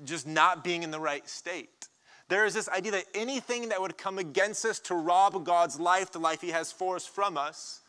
just 0.05 0.27
not 0.27 0.65
being 0.65 0.83
in 0.83 0.91
the 0.91 0.99
right 0.99 1.29
state. 1.29 1.87
There 2.27 2.45
is 2.47 2.53
this 2.53 2.69
idea 2.69 2.91
that 2.91 3.05
anything 3.15 3.69
that 3.69 3.81
would 3.81 3.97
come 3.97 4.19
against 4.19 4.65
us 4.65 4.81
to 4.81 4.97
rob 4.97 5.45
God's 5.45 5.79
life, 5.79 6.11
the 6.11 6.19
life 6.19 6.41
He 6.41 6.51
has 6.51 6.73
for 6.73 6.97
us 6.97 7.07
from 7.07 7.39
us, 7.39 7.83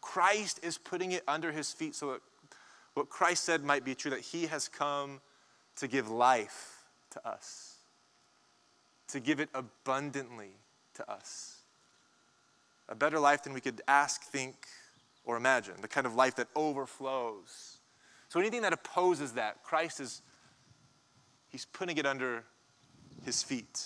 Christ 0.00 0.60
is 0.62 0.78
putting 0.78 1.12
it 1.12 1.22
under 1.28 1.52
His 1.52 1.70
feet. 1.70 1.94
So 1.94 2.12
that 2.12 2.20
what 2.94 3.10
Christ 3.10 3.44
said 3.44 3.62
might 3.62 3.84
be 3.84 3.94
true 3.94 4.10
that 4.10 4.20
He 4.20 4.46
has 4.46 4.68
come 4.68 5.20
to 5.76 5.86
give 5.86 6.08
life 6.08 6.84
to 7.10 7.28
us, 7.28 7.74
to 9.08 9.20
give 9.20 9.38
it 9.38 9.50
abundantly 9.52 10.52
to 10.96 11.10
us. 11.10 11.60
A 12.88 12.94
better 12.94 13.18
life 13.18 13.42
than 13.42 13.52
we 13.52 13.60
could 13.60 13.80
ask, 13.88 14.22
think, 14.22 14.54
or 15.24 15.36
imagine, 15.36 15.74
the 15.80 15.88
kind 15.88 16.06
of 16.06 16.14
life 16.14 16.36
that 16.36 16.48
overflows. 16.54 17.78
So 18.28 18.40
anything 18.40 18.62
that 18.62 18.72
opposes 18.72 19.32
that, 19.32 19.62
Christ 19.64 20.00
is, 20.00 20.22
he's 21.48 21.64
putting 21.64 21.98
it 21.98 22.06
under 22.06 22.44
his 23.24 23.42
feet. 23.42 23.84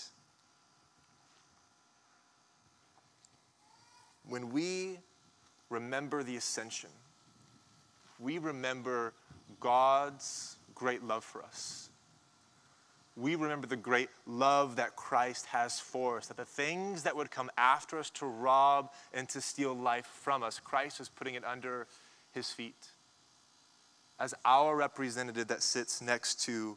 When 4.29 4.50
we 4.50 4.99
remember 5.69 6.23
the 6.23 6.37
ascension, 6.37 6.90
we 8.19 8.38
remember 8.38 9.14
God's 9.61 10.57
great 10.75 11.02
love 11.02 11.25
for 11.25 11.43
us 11.43 11.89
we 13.17 13.35
remember 13.35 13.67
the 13.67 13.76
great 13.76 14.09
love 14.26 14.76
that 14.76 14.97
Christ 14.97 15.47
has 15.47 15.81
for 15.81 16.19
us, 16.19 16.29
that 16.29 16.37
the 16.37 16.45
things 16.45 17.02
that 17.02 17.17
would 17.17 17.31
come 17.31 17.50
after 17.59 17.99
us 17.99 18.11
to 18.11 18.26
rob 18.26 18.90
and 19.12 19.29
to 19.31 19.40
steal 19.40 19.75
life 19.75 20.07
from 20.07 20.43
us, 20.43 20.61
Christ 20.61 21.00
is 21.00 21.09
putting 21.09 21.35
it 21.35 21.45
under 21.45 21.87
his 22.33 22.50
feet 22.50 22.88
as 24.19 24.35
our 24.45 24.76
representative 24.76 25.49
that 25.49 25.62
sits 25.62 26.02
next 26.02 26.43
to 26.45 26.76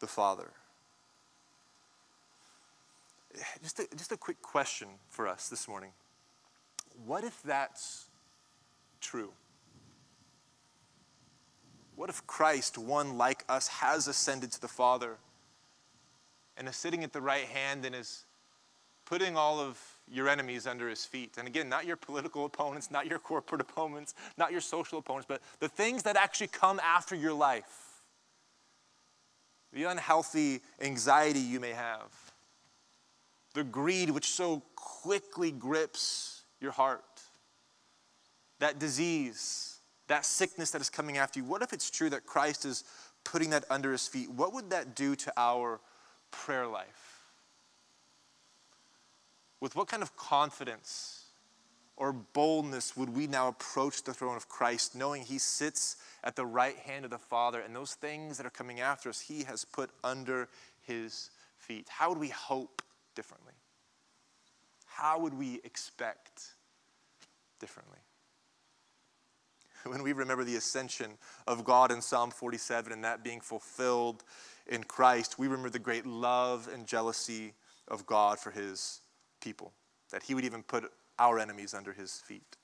the 0.00 0.06
Father. 0.06 0.50
Just 3.62 3.80
a, 3.80 3.86
just 3.96 4.12
a 4.12 4.16
quick 4.16 4.42
question 4.42 4.88
for 5.08 5.26
us 5.26 5.48
this 5.48 5.66
morning. 5.66 5.90
What 7.04 7.24
if 7.24 7.42
that's 7.42 8.06
true? 9.00 9.32
What 11.96 12.10
if 12.10 12.24
Christ, 12.26 12.76
one 12.78 13.16
like 13.18 13.44
us, 13.48 13.68
has 13.68 14.06
ascended 14.06 14.52
to 14.52 14.60
the 14.60 14.68
Father 14.68 15.16
and 16.56 16.68
is 16.68 16.76
sitting 16.76 17.04
at 17.04 17.12
the 17.12 17.20
right 17.20 17.44
hand 17.44 17.84
and 17.84 17.94
is 17.94 18.24
putting 19.04 19.36
all 19.36 19.60
of 19.60 19.78
your 20.10 20.28
enemies 20.28 20.66
under 20.66 20.88
his 20.88 21.04
feet? 21.04 21.36
And 21.38 21.46
again, 21.46 21.68
not 21.68 21.86
your 21.86 21.96
political 21.96 22.44
opponents, 22.46 22.90
not 22.90 23.06
your 23.06 23.18
corporate 23.18 23.60
opponents, 23.60 24.14
not 24.36 24.52
your 24.52 24.60
social 24.60 24.98
opponents, 24.98 25.26
but 25.28 25.40
the 25.60 25.68
things 25.68 26.02
that 26.04 26.16
actually 26.16 26.48
come 26.48 26.80
after 26.80 27.14
your 27.14 27.32
life. 27.32 27.80
The 29.72 29.84
unhealthy 29.84 30.60
anxiety 30.80 31.40
you 31.40 31.58
may 31.58 31.72
have, 31.72 32.12
the 33.54 33.64
greed 33.64 34.08
which 34.10 34.30
so 34.30 34.62
quickly 34.76 35.50
grips 35.50 36.42
your 36.60 36.70
heart, 36.70 37.02
that 38.60 38.78
disease, 38.78 39.74
that 40.06 40.24
sickness 40.24 40.70
that 40.70 40.80
is 40.80 40.90
coming 40.90 41.16
after 41.18 41.40
you. 41.40 41.44
What 41.44 41.62
if 41.62 41.72
it's 41.72 41.90
true 41.90 42.10
that 42.10 42.24
Christ 42.24 42.64
is 42.64 42.84
putting 43.24 43.50
that 43.50 43.64
under 43.70 43.90
his 43.90 44.06
feet? 44.06 44.30
What 44.30 44.52
would 44.52 44.70
that 44.70 44.94
do 44.94 45.16
to 45.16 45.32
our 45.36 45.80
prayer 46.34 46.66
life? 46.66 47.20
With 49.60 49.76
what 49.76 49.88
kind 49.88 50.02
of 50.02 50.16
confidence 50.16 51.24
or 51.96 52.12
boldness 52.12 52.96
would 52.96 53.14
we 53.14 53.26
now 53.26 53.48
approach 53.48 54.02
the 54.02 54.12
throne 54.12 54.36
of 54.36 54.48
Christ, 54.48 54.94
knowing 54.94 55.22
he 55.22 55.38
sits 55.38 55.96
at 56.24 56.36
the 56.36 56.44
right 56.44 56.76
hand 56.76 57.04
of 57.04 57.10
the 57.10 57.18
Father 57.18 57.60
and 57.60 57.74
those 57.74 57.94
things 57.94 58.36
that 58.36 58.46
are 58.46 58.50
coming 58.50 58.80
after 58.80 59.08
us, 59.08 59.20
he 59.20 59.44
has 59.44 59.64
put 59.64 59.90
under 60.02 60.48
his 60.82 61.30
feet? 61.56 61.86
How 61.88 62.08
would 62.08 62.18
we 62.18 62.28
hope 62.28 62.82
differently? 63.14 63.54
How 64.86 65.18
would 65.20 65.34
we 65.34 65.60
expect 65.64 66.42
differently? 67.60 67.98
When 69.86 70.02
we 70.02 70.14
remember 70.14 70.44
the 70.44 70.56
ascension 70.56 71.18
of 71.46 71.62
God 71.62 71.92
in 71.92 72.00
Psalm 72.00 72.30
47 72.30 72.90
and 72.90 73.04
that 73.04 73.22
being 73.22 73.40
fulfilled 73.40 74.24
in 74.66 74.84
Christ, 74.84 75.38
we 75.38 75.46
remember 75.46 75.70
the 75.70 75.78
great 75.78 76.06
love 76.06 76.68
and 76.72 76.86
jealousy 76.86 77.52
of 77.88 78.06
God 78.06 78.38
for 78.38 78.50
his 78.50 79.00
people, 79.40 79.72
that 80.10 80.22
he 80.22 80.34
would 80.34 80.44
even 80.44 80.62
put 80.62 80.90
our 81.18 81.38
enemies 81.38 81.74
under 81.74 81.92
his 81.92 82.22
feet. 82.26 82.56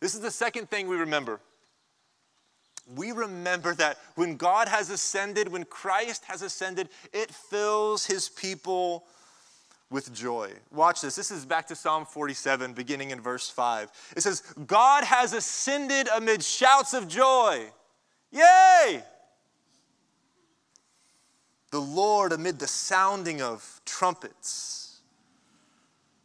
This 0.00 0.14
is 0.14 0.20
the 0.20 0.30
second 0.30 0.70
thing 0.70 0.88
we 0.88 0.96
remember. 0.96 1.40
We 2.94 3.12
remember 3.12 3.74
that 3.74 3.98
when 4.14 4.36
God 4.36 4.68
has 4.68 4.90
ascended, 4.90 5.48
when 5.48 5.64
Christ 5.64 6.24
has 6.26 6.42
ascended, 6.42 6.88
it 7.12 7.30
fills 7.30 8.06
his 8.06 8.28
people 8.28 9.04
with 9.90 10.14
joy. 10.14 10.52
Watch 10.70 11.00
this. 11.00 11.16
This 11.16 11.30
is 11.30 11.44
back 11.44 11.66
to 11.68 11.76
Psalm 11.76 12.04
47, 12.04 12.74
beginning 12.74 13.10
in 13.10 13.20
verse 13.20 13.50
5. 13.50 13.90
It 14.16 14.22
says, 14.22 14.42
God 14.66 15.04
has 15.04 15.32
ascended 15.32 16.08
amid 16.14 16.42
shouts 16.42 16.94
of 16.94 17.08
joy. 17.08 17.70
Yay! 18.30 19.02
The 21.70 21.80
Lord 21.80 22.32
amid 22.32 22.58
the 22.58 22.66
sounding 22.66 23.42
of 23.42 23.80
trumpets. 23.84 25.00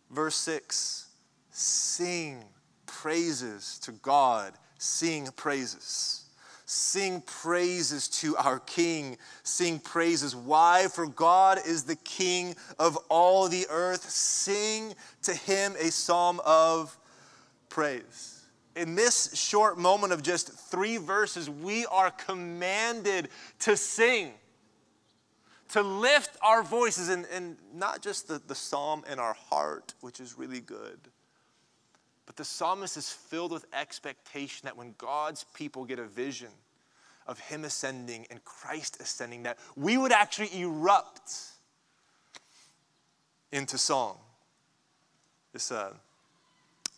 Verse 0.10 0.36
6 0.36 1.08
Sing 1.52 2.44
praises 2.86 3.80
to 3.80 3.92
God, 3.92 4.54
sing 4.78 5.28
praises. 5.36 6.20
Sing 6.66 7.22
praises 7.22 8.08
to 8.08 8.36
our 8.38 8.60
King. 8.60 9.18
Sing 9.44 9.80
praises. 9.80 10.36
Why? 10.36 10.88
For 10.88 11.06
God 11.06 11.60
is 11.66 11.84
the 11.84 11.98
King 11.98 12.56
of 12.80 12.98
all 13.10 13.48
the 13.48 13.68
earth. 13.70 14.10
Sing 14.10 14.96
to 15.24 15.36
him 15.36 15.76
a 15.80 15.92
psalm 15.92 16.40
of 16.46 16.98
praise. 17.70 18.46
In 18.76 18.96
this 18.96 19.36
short 19.36 19.78
moment 19.78 20.14
of 20.14 20.24
just 20.24 20.52
three 20.52 20.98
verses, 20.98 21.50
we 21.50 21.86
are 21.88 22.10
commanded 22.10 23.30
to 23.60 23.78
sing, 23.78 24.32
to 25.74 25.82
lift 25.82 26.38
our 26.42 26.64
voices, 26.64 27.10
and, 27.10 27.26
and 27.32 27.58
not 27.74 28.02
just 28.02 28.28
the, 28.28 28.42
the 28.48 28.56
psalm 28.56 29.04
in 29.12 29.20
our 29.20 29.34
heart, 29.34 29.94
which 30.02 30.20
is 30.20 30.38
really 30.38 30.62
good 30.62 31.00
but 32.26 32.36
the 32.38 32.46
psalmist 32.46 32.98
is 32.98 33.10
filled 33.10 33.52
with 33.52 33.66
expectation 33.74 34.66
that 34.66 34.78
when 34.78 34.96
God's 34.98 35.46
people 35.54 35.86
get 35.86 36.00
a 36.00 36.06
vision 36.06 36.50
of 37.28 37.40
Him 37.40 37.64
ascending 37.66 38.26
and 38.30 38.44
Christ 38.44 38.98
ascending, 39.02 39.44
that 39.44 39.58
we 39.76 39.98
would 39.98 40.12
actually 40.12 40.50
erupt 40.60 41.32
into 43.52 43.78
song. 43.78 44.18
This 45.52 45.72
uh, 45.72 45.94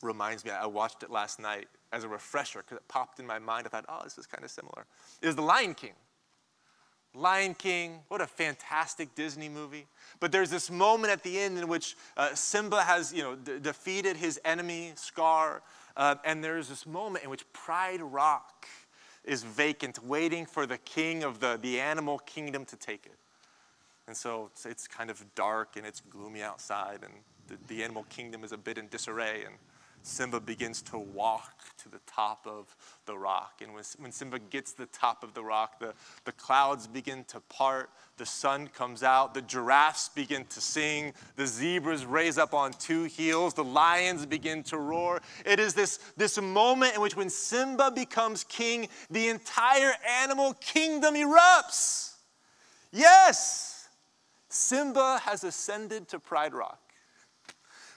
reminds 0.01 0.45
me, 0.45 0.51
I 0.51 0.67
watched 0.67 1.03
it 1.03 1.09
last 1.09 1.39
night 1.39 1.67
as 1.91 2.03
a 2.03 2.07
refresher 2.07 2.59
because 2.59 2.77
it 2.77 2.88
popped 2.88 3.19
in 3.19 3.27
my 3.27 3.39
mind. 3.39 3.65
I 3.65 3.69
thought, 3.69 3.85
oh, 3.89 4.01
this 4.03 4.17
is 4.17 4.25
kind 4.25 4.43
of 4.43 4.51
similar. 4.51 4.85
It 5.21 5.27
was 5.27 5.35
The 5.35 5.41
Lion 5.41 5.73
King. 5.73 5.93
Lion 7.15 7.54
King, 7.54 7.99
what 8.08 8.21
a 8.21 8.28
fantastic 8.28 9.15
Disney 9.15 9.49
movie. 9.49 9.88
But 10.19 10.32
there's 10.32 10.49
this 10.49 10.69
moment 10.69 11.12
at 11.12 11.23
the 11.23 11.39
end 11.39 11.58
in 11.58 11.67
which 11.67 11.95
uh, 12.17 12.36
Simba 12.36 12.84
has, 12.84 13.13
you 13.13 13.23
know, 13.23 13.36
d- 13.36 13.60
defeated 13.62 14.17
his 14.17 14.39
enemy, 14.43 14.91
Scar, 14.95 15.62
uh, 15.97 16.15
and 16.25 16.43
there's 16.43 16.69
this 16.69 16.86
moment 16.86 17.23
in 17.23 17.30
which 17.30 17.51
Pride 17.54 18.01
Rock 18.01 18.67
is 19.23 19.43
vacant, 19.43 20.04
waiting 20.04 20.45
for 20.45 20.65
the 20.65 20.78
king 20.78 21.23
of 21.23 21.39
the, 21.39 21.58
the 21.62 21.80
animal 21.80 22.19
kingdom 22.19 22.65
to 22.65 22.75
take 22.75 23.06
it. 23.06 23.17
And 24.08 24.15
so 24.15 24.49
it's, 24.51 24.65
it's 24.65 24.88
kind 24.88 25.10
of 25.10 25.23
dark 25.34 25.78
and 25.78 25.86
it's 25.86 26.01
gloomy 26.01 26.43
outside, 26.43 26.99
and 27.01 27.13
the, 27.47 27.73
the 27.73 27.84
animal 27.84 28.06
kingdom 28.10 28.43
is 28.43 28.51
a 28.51 28.58
bit 28.58 28.78
in 28.78 28.88
disarray. 28.88 29.43
And 29.45 29.56
Simba 30.05 30.39
begins 30.39 30.83
to 30.83 30.99
walk 30.99 31.63
to 31.81 31.89
the 31.89 31.99
top 32.05 32.45
of 32.45 32.75
the 33.07 33.17
rock. 33.17 33.59
And 33.63 33.73
when, 33.73 33.83
when 33.97 34.11
Simba 34.11 34.37
gets 34.37 34.73
to 34.73 34.77
the 34.79 34.85
top 34.87 35.23
of 35.23 35.33
the 35.33 35.43
rock, 35.43 35.79
the, 35.79 35.95
the 36.25 36.31
clouds 36.33 36.85
begin 36.85 37.23
to 37.25 37.39
part, 37.39 37.89
the 38.17 38.25
sun 38.25 38.67
comes 38.67 39.01
out, 39.01 39.33
the 39.33 39.41
giraffes 39.41 40.09
begin 40.09 40.45
to 40.45 40.61
sing, 40.61 41.11
the 41.37 41.47
zebras 41.47 42.05
raise 42.05 42.37
up 42.37 42.53
on 42.53 42.73
two 42.73 43.05
heels, 43.05 43.55
the 43.55 43.63
lions 43.63 44.27
begin 44.27 44.61
to 44.63 44.77
roar. 44.77 45.21
It 45.43 45.59
is 45.59 45.73
this, 45.73 45.97
this 46.15 46.39
moment 46.39 46.93
in 46.93 47.01
which, 47.01 47.17
when 47.17 47.31
Simba 47.31 47.89
becomes 47.89 48.43
king, 48.43 48.87
the 49.09 49.29
entire 49.29 49.93
animal 50.21 50.53
kingdom 50.53 51.15
erupts. 51.15 52.13
Yes, 52.91 53.89
Simba 54.49 55.19
has 55.23 55.43
ascended 55.43 56.07
to 56.09 56.19
Pride 56.19 56.53
Rock. 56.53 56.79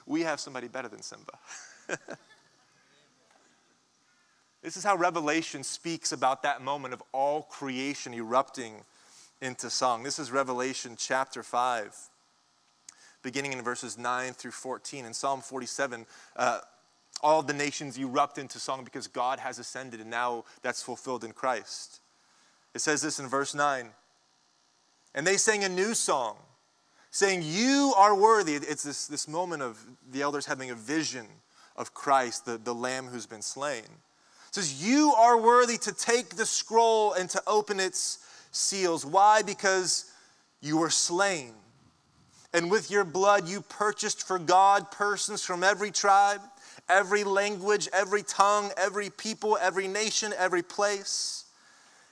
We 0.07 0.23
have 0.23 0.41
somebody 0.41 0.69
better 0.69 0.89
than 0.89 1.03
Simba. 1.03 1.33
this 4.63 4.77
is 4.77 4.85
how 4.85 4.97
Revelation 4.97 5.63
speaks 5.65 6.13
about 6.13 6.43
that 6.43 6.63
moment 6.63 6.95
of 6.95 7.03
all 7.13 7.43
creation 7.43 8.15
erupting 8.15 8.85
into 9.41 9.71
song. 9.71 10.03
This 10.03 10.19
is 10.19 10.31
Revelation 10.31 10.97
chapter 10.99 11.43
5, 11.43 11.97
beginning 13.23 13.53
in 13.53 13.63
verses 13.63 13.97
9 13.97 14.33
through 14.33 14.51
14. 14.51 15.05
In 15.05 15.15
Psalm 15.15 15.41
47, 15.41 16.07
uh, 16.37 16.61
all 17.23 17.43
the 17.43 17.53
nations 17.53 17.99
erupt 17.99 18.39
into 18.39 18.59
song 18.59 18.85
because 18.85 19.07
God 19.07 19.39
has 19.39 19.59
ascended, 19.59 20.01
and 20.01 20.11
now 20.11 20.45
that's 20.63 20.83
fulfilled 20.83 21.25
in 21.25 21.33
Christ. 21.33 22.01
It 22.75 22.81
says 22.81 23.03
this 23.03 23.19
in 23.19 23.27
verse 23.29 23.55
9 23.55 23.91
And 25.15 25.27
they 25.27 25.37
sang 25.37 25.65
a 25.65 25.69
new 25.69 25.95
song, 25.95 26.37
saying, 27.11 27.43
You 27.45 27.95
are 27.97 28.15
worthy. 28.15 28.55
It's 28.55 28.83
this, 28.83 29.07
this 29.07 29.27
moment 29.27 29.63
of 29.63 29.85
the 30.11 30.23
elders 30.23 30.47
having 30.47 30.71
a 30.71 30.75
vision 30.75 31.27
of 31.79 31.95
Christ, 31.95 32.45
the, 32.45 32.59
the 32.59 32.75
Lamb 32.75 33.07
who's 33.07 33.25
been 33.25 33.41
slain. 33.41 33.85
It 33.85 34.55
says, 34.55 34.87
You 34.87 35.15
are 35.17 35.41
worthy 35.41 35.79
to 35.79 35.93
take 35.93 36.31
the 36.31 36.45
scroll 36.45 37.15
and 37.15 37.31
to 37.31 37.43
open 37.47 37.81
its 37.81 38.19
seals. 38.51 39.07
Why? 39.07 39.43
Because 39.43 40.13
you 40.61 40.77
were 40.77 40.91
slain. 40.91 41.55
And 42.53 42.71
with 42.71 42.91
your 42.91 43.05
blood, 43.05 43.49
you 43.49 43.61
purchased 43.61 44.27
for 44.27 44.39
God 44.39 44.91
persons 44.91 45.45
from 45.45 45.63
every 45.63 45.91
tribe, 45.91 46.41
every 46.89 47.23
language, 47.23 47.89
every 47.93 48.23
tongue, 48.23 48.71
every 48.77 49.11
people, 49.11 49.59
every 49.61 49.87
nation, 49.87 50.33
every 50.37 50.63
place. 50.63 51.45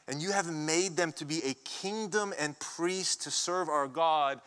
And 0.07 0.23
you 0.23 0.31
have 0.33 0.53
made 0.53 0.97
them 0.97 1.13
to 1.15 1.25
be 1.25 1.43
a 1.43 1.55
kingdom 1.55 2.33
and 2.39 2.57
priests 2.61 3.25
to 3.25 3.31
serve 3.31 3.69
our 3.69 3.89
God, 3.89 4.41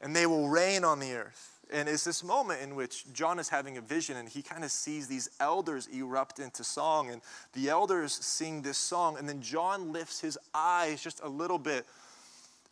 and 0.00 0.14
they 0.14 0.26
will 0.26 0.48
reign 0.48 0.84
on 0.84 1.00
the 1.00 1.14
earth. 1.14 1.51
And 1.72 1.88
it's 1.88 2.04
this 2.04 2.22
moment 2.22 2.60
in 2.62 2.74
which 2.74 3.10
John 3.12 3.38
is 3.38 3.48
having 3.48 3.78
a 3.78 3.80
vision 3.80 4.16
and 4.16 4.28
he 4.28 4.42
kind 4.42 4.62
of 4.62 4.70
sees 4.70 5.08
these 5.08 5.30
elders 5.40 5.88
erupt 5.88 6.38
into 6.38 6.62
song. 6.64 7.10
And 7.10 7.22
the 7.54 7.70
elders 7.70 8.12
sing 8.12 8.62
this 8.62 8.78
song. 8.78 9.16
And 9.18 9.28
then 9.28 9.40
John 9.40 9.92
lifts 9.92 10.20
his 10.20 10.38
eyes 10.54 11.02
just 11.02 11.20
a 11.22 11.28
little 11.28 11.58
bit 11.58 11.86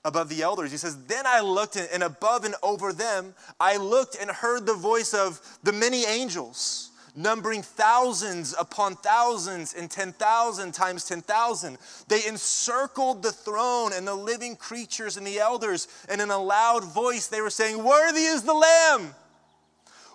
above 0.05 0.29
the 0.29 0.43
elders. 0.43 0.71
He 0.71 0.77
says, 0.77 1.05
Then 1.05 1.27
I 1.27 1.41
looked, 1.41 1.77
and 1.77 2.03
above 2.03 2.45
and 2.45 2.55
over 2.63 2.93
them, 2.93 3.35
I 3.59 3.77
looked 3.77 4.17
and 4.21 4.31
heard 4.31 4.67
the 4.67 4.75
voice 4.75 5.15
of 5.15 5.41
the 5.63 5.73
many 5.73 6.05
angels 6.05 6.90
numbering 7.15 7.63
thousands 7.63 8.55
upon 8.59 8.97
thousands 8.97 9.75
and 9.75 9.91
10,000 9.91 10.73
times 10.73 11.05
10,000. 11.05 11.79
They 12.09 12.27
encircled 12.27 13.23
the 13.23 13.33
throne 13.33 13.93
and 13.93 14.07
the 14.07 14.15
living 14.15 14.57
creatures 14.57 15.17
and 15.17 15.27
the 15.27 15.39
elders, 15.39 15.89
and 16.09 16.21
in 16.21 16.31
a 16.31 16.39
loud 16.39 16.85
voice 16.85 17.27
they 17.27 17.41
were 17.41 17.51
saying, 17.51 17.83
Worthy 17.83 18.23
is 18.23 18.43
the 18.43 18.55
Lamb! 18.55 19.15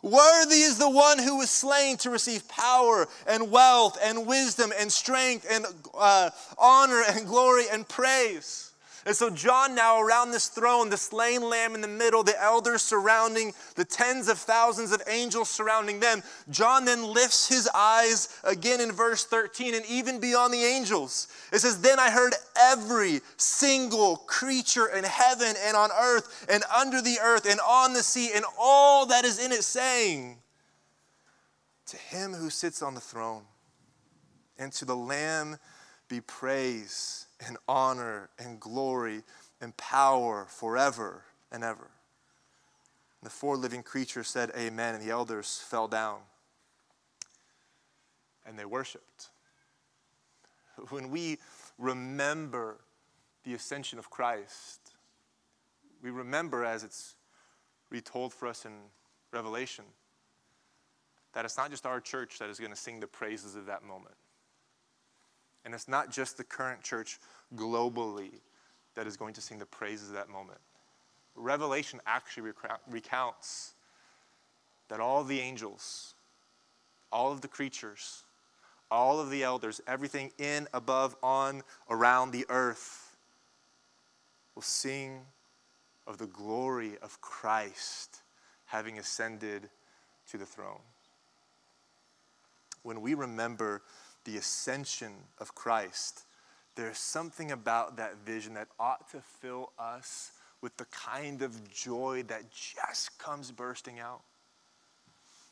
Worthy 0.05 0.61
is 0.61 0.77
the 0.77 0.89
one 0.89 1.17
who 1.17 1.37
was 1.37 1.49
slain 1.49 1.97
to 1.97 2.11
receive 2.11 2.47
power 2.47 3.07
and 3.27 3.49
wealth 3.49 3.97
and 4.03 4.27
wisdom 4.27 4.71
and 4.79 4.91
strength 4.91 5.47
and 5.49 5.65
uh, 5.97 6.29
honor 6.59 7.01
and 7.09 7.25
glory 7.25 7.63
and 7.71 7.87
praise. 7.89 8.64
And 9.05 9.15
so, 9.15 9.29
John, 9.29 9.75
now 9.75 10.01
around 10.01 10.31
this 10.31 10.47
throne, 10.47 10.89
the 10.89 10.97
slain 10.97 11.47
lamb 11.47 11.75
in 11.75 11.81
the 11.81 11.87
middle, 11.87 12.23
the 12.23 12.41
elders 12.41 12.81
surrounding, 12.81 13.53
the 13.75 13.85
tens 13.85 14.27
of 14.27 14.39
thousands 14.39 14.91
of 14.91 15.03
angels 15.07 15.47
surrounding 15.47 15.99
them, 15.99 16.23
John 16.49 16.85
then 16.85 17.03
lifts 17.03 17.47
his 17.47 17.69
eyes 17.75 18.29
again 18.43 18.81
in 18.81 18.91
verse 18.91 19.23
13 19.23 19.75
and 19.75 19.85
even 19.85 20.19
beyond 20.19 20.55
the 20.55 20.63
angels. 20.63 21.27
It 21.53 21.59
says, 21.59 21.81
Then 21.81 21.99
I 21.99 22.09
heard 22.09 22.33
every 22.59 23.21
single 23.37 24.17
creature 24.17 24.87
in 24.87 25.03
heaven 25.03 25.53
and 25.63 25.77
on 25.77 25.91
earth 25.91 26.47
and 26.49 26.63
under 26.75 26.99
the 26.99 27.19
earth 27.21 27.45
and 27.47 27.59
on 27.59 27.93
the 27.93 28.01
sea 28.01 28.31
and 28.33 28.43
all 28.59 29.05
that 29.05 29.23
is 29.23 29.37
in 29.37 29.51
it 29.51 29.63
saying, 29.63 30.39
To 31.87 31.97
him 31.97 32.33
who 32.33 32.49
sits 32.49 32.81
on 32.81 32.95
the 32.95 33.01
throne 33.01 33.43
and 34.57 34.71
to 34.73 34.85
the 34.85 34.95
Lamb 34.95 35.57
be 36.07 36.21
praise 36.21 37.24
and 37.45 37.57
honor 37.67 38.29
and 38.37 38.59
glory 38.59 39.23
and 39.61 39.75
power 39.77 40.45
forever 40.49 41.23
and 41.51 41.63
ever. 41.63 41.89
And 43.21 43.25
the 43.25 43.29
four 43.29 43.57
living 43.57 43.83
creatures 43.83 44.27
said, 44.27 44.51
Amen, 44.57 44.95
and 44.95 45.03
the 45.03 45.11
elders 45.11 45.63
fell 45.69 45.87
down 45.87 46.19
and 48.45 48.57
they 48.57 48.65
worshiped. 48.65 49.29
When 50.89 51.09
we 51.09 51.37
remember 51.77 52.77
the 53.43 53.53
ascension 53.53 53.97
of 53.97 54.09
Christ, 54.09 54.91
we 56.01 56.11
remember, 56.11 56.63
as 56.63 56.83
it's 56.83 57.15
retold 57.89 58.33
for 58.33 58.47
us 58.47 58.65
in 58.65 58.73
Revelation, 59.31 59.85
that 61.33 61.45
it's 61.45 61.57
not 61.57 61.71
just 61.71 61.85
our 61.85 61.99
church 61.99 62.39
that 62.39 62.49
is 62.49 62.59
going 62.59 62.71
to 62.71 62.77
sing 62.77 62.99
the 62.99 63.07
praises 63.07 63.55
of 63.55 63.65
that 63.65 63.83
moment. 63.83 64.15
And 65.65 65.73
it's 65.73 65.87
not 65.87 66.11
just 66.11 66.37
the 66.37 66.43
current 66.43 66.83
church 66.83 67.19
globally 67.55 68.31
that 68.93 69.07
is 69.07 69.17
going 69.17 69.33
to 69.33 69.41
sing 69.41 69.57
the 69.57 69.65
praises 69.65 70.09
of 70.09 70.15
that 70.15 70.29
moment. 70.29 70.59
Revelation 71.35 71.99
actually 72.05 72.51
recounts 72.89 73.73
that 74.87 74.99
all 74.99 75.23
the 75.23 75.39
angels, 75.39 76.13
all 77.11 77.31
of 77.31 77.41
the 77.41 77.47
creatures, 77.47 78.23
all 78.91 79.19
of 79.19 79.29
the 79.31 79.43
elders, 79.43 79.81
everything 79.87 80.31
in, 80.37 80.67
above, 80.73 81.15
on, 81.23 81.63
around 81.89 82.31
the 82.31 82.45
earth 82.49 83.17
will 84.53 84.61
sing 84.61 85.21
of 86.07 86.17
the 86.17 86.27
glory 86.27 86.93
of 87.01 87.19
Christ 87.19 88.21
having 88.65 88.99
ascended 88.99 89.69
to 90.29 90.37
the 90.37 90.45
throne. 90.45 90.79
When 92.83 93.01
we 93.01 93.15
remember 93.15 93.81
the 94.25 94.37
ascension 94.37 95.13
of 95.39 95.55
Christ, 95.55 96.25
there's 96.75 96.97
something 96.97 97.51
about 97.51 97.97
that 97.97 98.17
vision 98.25 98.55
that 98.55 98.67
ought 98.79 99.09
to 99.11 99.21
fill 99.21 99.71
us 99.79 100.31
with 100.61 100.75
the 100.77 100.85
kind 100.85 101.41
of 101.41 101.71
joy 101.71 102.23
that 102.27 102.43
just 102.51 103.17
comes 103.17 103.51
bursting 103.51 103.99
out. 103.99 104.21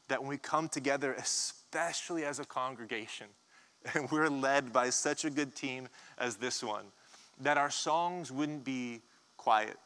That 0.09 0.19
when 0.19 0.29
we 0.29 0.37
come 0.37 0.67
together, 0.67 1.13
especially 1.13 2.25
as 2.25 2.39
a 2.39 2.45
congregation, 2.45 3.27
and 3.93 4.09
we're 4.11 4.29
led 4.29 4.73
by 4.73 4.89
such 4.89 5.23
a 5.23 5.29
good 5.29 5.55
team 5.55 5.87
as 6.17 6.35
this 6.35 6.63
one, 6.63 6.85
that 7.41 7.57
our 7.57 7.69
songs 7.69 8.31
wouldn't 8.31 8.63
be 8.63 9.01
quiet, 9.37 9.77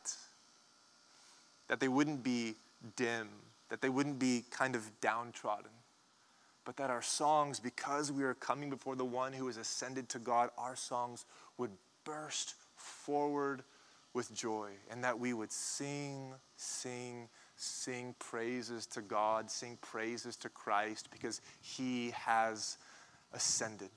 that 1.68 1.80
they 1.80 1.88
wouldn't 1.88 2.24
be 2.24 2.56
dim, 2.96 3.28
that 3.70 3.82
they 3.82 3.90
wouldn't 3.90 4.20
be 4.20 4.44
kind 4.50 4.76
of 4.76 4.90
downtrodden, 5.02 5.72
but 6.68 6.76
that 6.76 6.90
our 6.90 7.02
songs, 7.02 7.62
because 7.62 8.12
we 8.12 8.26
are 8.26 8.34
coming 8.34 8.70
before 8.70 8.98
the 8.98 9.06
one 9.06 9.32
who 9.32 9.48
has 9.48 9.56
ascended 9.56 10.10
to 10.10 10.20
God, 10.20 10.50
our 10.58 10.76
songs 10.76 11.24
would 11.58 11.72
burst 12.04 12.56
forward 12.76 13.64
with 14.14 14.36
joy, 14.36 14.72
and 14.92 15.02
that 15.02 15.18
we 15.18 15.32
would 15.32 15.50
sing, 15.50 16.34
sing, 16.58 17.30
sing 17.56 18.14
praises 18.20 18.86
to 18.86 19.02
God, 19.02 19.50
sing 19.50 19.78
praises 19.82 20.36
to 20.36 20.50
Christ, 20.50 21.08
because 21.10 21.40
he 21.62 22.12
has 22.12 22.78
ascended. 23.32 23.90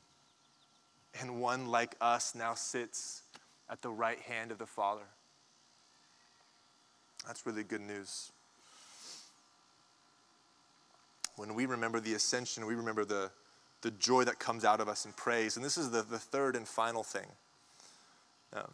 And 1.20 1.40
one 1.40 1.66
like 1.66 1.96
us 2.00 2.36
now 2.36 2.54
sits 2.54 3.24
at 3.68 3.82
the 3.82 3.90
right 3.90 4.20
hand 4.20 4.52
of 4.52 4.58
the 4.58 4.66
Father. 4.66 5.08
That's 7.26 7.44
really 7.44 7.64
good 7.64 7.80
news. 7.80 8.30
When 11.40 11.54
we 11.54 11.64
remember 11.64 12.00
the 12.00 12.12
ascension, 12.12 12.66
we 12.66 12.74
remember 12.74 13.06
the, 13.06 13.30
the 13.80 13.92
joy 13.92 14.24
that 14.24 14.38
comes 14.38 14.62
out 14.62 14.78
of 14.78 14.90
us 14.90 15.06
in 15.06 15.14
praise. 15.14 15.56
And 15.56 15.64
this 15.64 15.78
is 15.78 15.90
the, 15.90 16.02
the 16.02 16.18
third 16.18 16.54
and 16.54 16.68
final 16.68 17.02
thing. 17.02 17.28
Um, 18.52 18.70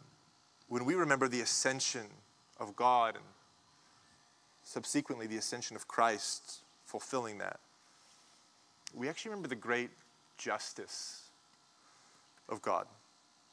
when 0.67 0.83
we 0.83 0.95
remember 0.95 1.29
the 1.29 1.39
ascension 1.39 2.07
of 2.59 2.75
God 2.75 3.15
and 3.15 3.23
subsequently 4.63 5.27
the 5.27 5.37
ascension 5.37 5.77
of 5.77 5.87
Christ, 5.87 6.57
fulfilling 6.83 7.37
that, 7.37 7.61
we 8.93 9.07
actually 9.07 9.29
remember 9.29 9.47
the 9.47 9.55
great 9.55 9.91
justice 10.37 11.29
of 12.49 12.61
God. 12.61 12.85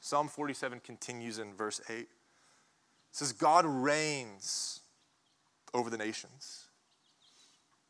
Psalm 0.01 0.27
47 0.27 0.81
continues 0.81 1.39
in 1.39 1.55
verse 1.55 1.81
8. 1.89 1.99
It 1.99 2.09
says, 3.13 3.33
God 3.33 3.65
reigns 3.65 4.81
over 5.73 5.89
the 5.89 5.99
nations. 5.99 6.64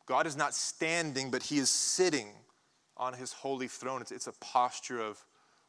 God 0.05 0.27
is 0.27 0.37
not 0.37 0.53
standing, 0.53 1.31
but 1.31 1.43
he 1.43 1.57
is 1.57 1.69
sitting 1.69 2.29
on 2.97 3.13
his 3.13 3.33
holy 3.33 3.67
throne. 3.67 4.01
It's, 4.01 4.11
it's 4.11 4.27
a 4.27 4.33
posture 4.33 4.99
of 4.99 5.23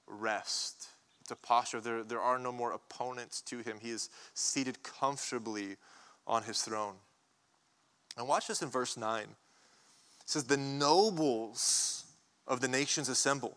rest. 0.07 0.89
It's 1.21 1.31
a 1.31 1.37
posture, 1.37 1.81
there, 1.81 2.05
there 2.05 2.21
are 2.21 2.39
no 2.39 2.53
more 2.53 2.73
opponents 2.73 3.41
to 3.43 3.59
him. 3.59 3.79
He 3.81 3.91
is 3.91 4.11
seated 4.35 4.83
comfortably 4.83 5.77
on 6.27 6.45
his 6.45 6.63
throne. 6.63 6.95
And 8.17 8.29
watch 8.29 8.47
this 8.47 8.63
in 8.63 8.69
verse 8.69 8.97
9. 8.97 9.23
It 9.23 9.29
says, 10.25 10.45
The 10.45 10.57
nobles 10.57 12.05
of 12.47 12.61
the 12.61 12.69
nations 12.69 13.09
assemble, 13.09 13.57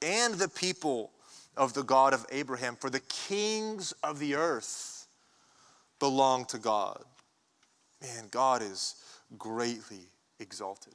and 0.00 0.34
the 0.34 0.48
people 0.48 1.10
of 1.56 1.74
the 1.74 1.82
God 1.82 2.14
of 2.14 2.24
Abraham, 2.30 2.76
for 2.76 2.90
the 2.90 3.00
kings 3.00 3.92
of 4.02 4.18
the 4.18 4.34
earth 4.34 5.08
belong 5.98 6.44
to 6.46 6.58
God. 6.58 7.02
Man, 8.02 8.28
God 8.30 8.62
is 8.62 8.94
greatly 9.38 10.08
exalted. 10.38 10.94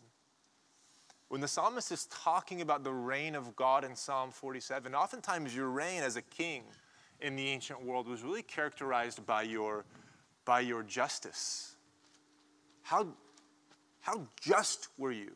When 1.30 1.42
the 1.42 1.48
psalmist 1.48 1.92
is 1.92 2.08
talking 2.08 2.62
about 2.62 2.84
the 2.84 2.92
reign 2.92 3.36
of 3.36 3.56
God 3.56 3.86
in 3.86 3.96
Psalm 3.96 4.32
47, 4.32 4.94
oftentimes 4.94 5.56
your 5.56 5.70
reign 5.70 6.04
as 6.04 6.18
a 6.18 6.22
king 6.22 6.64
in 7.22 7.36
the 7.36 7.48
ancient 7.48 7.84
world 7.84 8.08
was 8.08 8.22
really 8.22 8.42
characterized 8.42 9.26
by 9.26 9.44
your, 9.44 9.86
by 10.44 10.60
your 10.60 10.84
justice. 10.84 11.76
How, 12.82 13.08
how 14.02 14.28
just 14.42 14.90
were 14.98 15.12
you? 15.12 15.32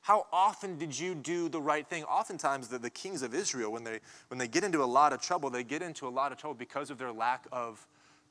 How 0.00 0.26
often 0.32 0.78
did 0.78 0.98
you 0.98 1.14
do 1.14 1.48
the 1.48 1.60
right 1.60 1.86
thing? 1.86 2.04
Oftentimes, 2.04 2.68
the, 2.68 2.78
the 2.78 2.88
kings 2.88 3.22
of 3.22 3.34
Israel, 3.34 3.72
when 3.72 3.84
they, 3.84 3.98
when 4.28 4.38
they 4.38 4.48
get 4.48 4.64
into 4.64 4.82
a 4.82 4.86
lot 4.86 5.12
of 5.12 5.20
trouble, 5.20 5.50
they 5.50 5.64
get 5.64 5.82
into 5.82 6.06
a 6.06 6.08
lot 6.08 6.32
of 6.32 6.38
trouble 6.38 6.54
because 6.54 6.90
of 6.90 6.98
their 6.98 7.12
lack 7.12 7.46
of 7.50 7.86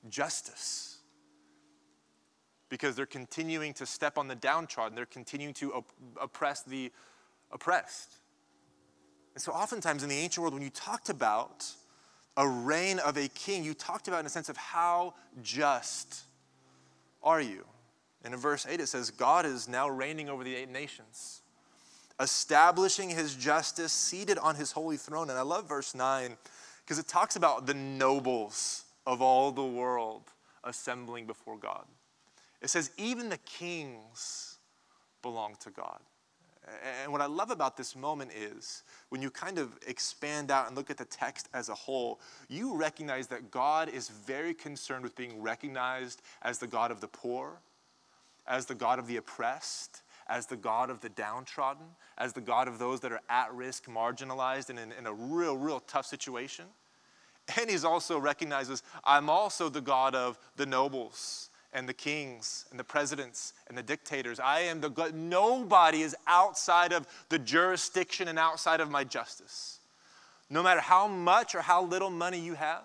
justice 0.10 0.97
because 2.70 2.96
they're 2.96 3.06
continuing 3.06 3.74
to 3.76 3.86
step 3.86 4.18
on 4.18 4.28
the 4.28 4.36
downtrodden, 4.36 4.96
they're 4.96 5.06
continuing 5.06 5.54
to 5.56 5.74
op- 5.74 5.92
oppress 6.22 6.64
the 6.64 6.92
oppressed. 7.52 8.18
And 9.36 9.42
so, 9.42 9.52
oftentimes 9.52 10.04
in 10.04 10.10
the 10.10 10.18
ancient 10.18 10.42
world, 10.42 10.54
when 10.54 10.64
you 10.64 10.70
talked 10.70 11.10
about 11.10 11.66
a 12.36 12.48
reign 12.48 13.00
of 13.00 13.18
a 13.18 13.28
king, 13.30 13.64
you 13.64 13.74
talked 13.74 14.08
about 14.08 14.20
in 14.20 14.26
a 14.26 14.30
sense 14.30 14.50
of 14.50 14.58
how 14.58 15.16
just 15.42 16.22
are 17.24 17.42
you. 17.42 17.66
And 18.24 18.34
in 18.34 18.40
verse 18.40 18.66
8, 18.68 18.80
it 18.80 18.88
says, 18.88 19.10
God 19.12 19.46
is 19.46 19.68
now 19.68 19.90
reigning 19.90 20.30
over 20.30 20.44
the 20.44 20.56
eight 20.56 20.70
nations, 20.70 21.42
establishing 22.20 23.10
his 23.10 23.36
justice, 23.36 23.92
seated 23.92 24.38
on 24.38 24.56
his 24.56 24.72
holy 24.72 24.98
throne. 24.98 25.30
And 25.30 25.38
I 25.38 25.44
love 25.44 25.68
verse 25.68 25.96
9 25.96 26.36
because 26.84 27.00
it 27.00 27.08
talks 27.08 27.36
about 27.36 27.66
the 27.66 27.74
nobles 27.74 28.86
of 29.06 29.22
all 29.22 29.52
the 29.52 29.64
world 29.64 30.24
assembling 30.64 31.26
before 31.26 31.58
God. 31.58 31.86
It 32.62 32.70
says, 32.70 32.92
even 32.98 33.30
the 33.30 33.38
kings 33.38 34.58
belong 35.22 35.56
to 35.62 35.70
God. 35.70 36.00
And 37.04 37.12
what 37.12 37.22
I 37.22 37.28
love 37.28 37.50
about 37.50 37.78
this 37.78 37.96
moment 37.96 38.32
is 38.36 38.84
when 39.10 39.22
you 39.22 39.30
kind 39.30 39.58
of 39.58 39.78
expand 39.88 40.52
out 40.52 40.68
and 40.68 40.76
look 40.76 40.90
at 40.90 40.98
the 40.98 41.06
text 41.06 41.48
as 41.54 41.70
a 41.70 41.74
whole, 41.74 42.20
you 42.50 42.76
recognize 42.76 43.28
that 43.28 43.52
God 43.52 43.88
is 43.88 44.10
very 44.10 44.54
concerned 44.54 45.04
with 45.04 45.16
being 45.16 45.42
recognized 45.42 46.22
as 46.42 46.58
the 46.58 46.68
God 46.68 46.92
of 46.92 47.00
the 47.00 47.08
poor, 47.08 47.62
as 48.48 48.66
the 48.66 48.76
God 48.76 49.00
of 49.00 49.08
the 49.08 49.16
oppressed, 49.16 50.02
as 50.28 50.46
the 50.46 50.58
God 50.58 50.90
of 50.90 51.00
the 51.00 51.10
downtrodden, 51.10 51.86
as 52.18 52.34
the 52.34 52.42
God 52.42 52.68
of 52.68 52.80
those 52.80 53.00
that 53.00 53.14
are 53.14 53.22
at 53.30 53.54
risk, 53.54 53.86
marginalized, 53.86 54.70
and 54.70 54.78
in, 54.78 54.92
in 54.92 55.06
a 55.06 55.14
real, 55.14 55.56
real 55.56 55.80
tough 55.80 56.06
situation. 56.06 56.66
And 57.58 57.70
he's 57.70 57.86
also 57.86 58.20
recognizes, 58.20 58.84
I'm 59.06 59.30
also 59.30 59.70
the 59.70 59.80
God 59.80 60.16
of 60.16 60.38
the 60.58 60.66
nobles 60.66 61.50
and 61.74 61.88
the 61.88 61.94
kings 61.94 62.66
and 62.72 62.80
the 62.80 62.84
presidents 62.84 63.54
and 63.68 63.78
the 63.78 63.84
dictators. 63.84 64.40
I 64.40 64.62
am 64.62 64.82
the 64.82 64.90
God. 64.90 65.14
Nobody 65.14 66.02
is 66.02 66.16
outside 66.26 66.94
of 66.94 67.08
the 67.30 67.40
jurisdiction 67.40 68.28
and 68.28 68.40
outside 68.40 68.80
of 68.80 68.90
my 68.90 69.04
justice. 69.04 69.80
No 70.50 70.64
matter 70.64 70.80
how 70.80 71.08
much 71.08 71.56
or 71.56 71.62
how 71.62 71.84
little 71.84 72.10
money 72.10 72.40
you 72.40 72.54
have, 72.54 72.84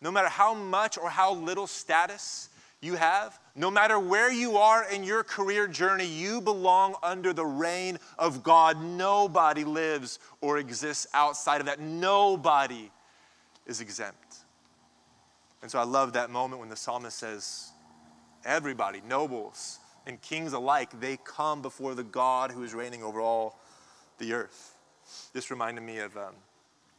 no 0.00 0.10
matter 0.10 0.28
how 0.28 0.54
much 0.54 0.98
or 0.98 1.10
how 1.10 1.34
little 1.34 1.66
status 1.66 2.48
you 2.80 2.94
have, 2.94 3.38
no 3.54 3.70
matter 3.70 3.98
where 3.98 4.32
you 4.32 4.56
are 4.56 4.84
in 4.90 5.04
your 5.04 5.22
career 5.22 5.66
journey, 5.66 6.06
you 6.06 6.40
belong 6.40 6.94
under 7.02 7.32
the 7.32 7.44
reign 7.44 7.98
of 8.18 8.42
God. 8.42 8.82
Nobody 8.82 9.64
lives 9.64 10.18
or 10.40 10.58
exists 10.58 11.06
outside 11.14 11.60
of 11.60 11.66
that. 11.66 11.80
Nobody 11.80 12.90
is 13.66 13.80
exempt. 13.80 14.36
And 15.62 15.70
so 15.70 15.78
I 15.78 15.84
love 15.84 16.12
that 16.14 16.30
moment 16.30 16.60
when 16.60 16.68
the 16.68 16.76
psalmist 16.76 17.16
says, 17.16 17.70
Everybody, 18.44 19.00
nobles 19.08 19.78
and 20.06 20.20
kings 20.20 20.52
alike, 20.52 21.00
they 21.00 21.18
come 21.24 21.62
before 21.62 21.94
the 21.94 22.02
God 22.02 22.50
who 22.50 22.62
is 22.62 22.74
reigning 22.74 23.02
over 23.02 23.20
all 23.20 23.58
the 24.18 24.32
earth. 24.34 24.76
This 25.32 25.50
reminded 25.50 25.82
me 25.82 25.98
of, 25.98 26.16
um, 26.16 26.34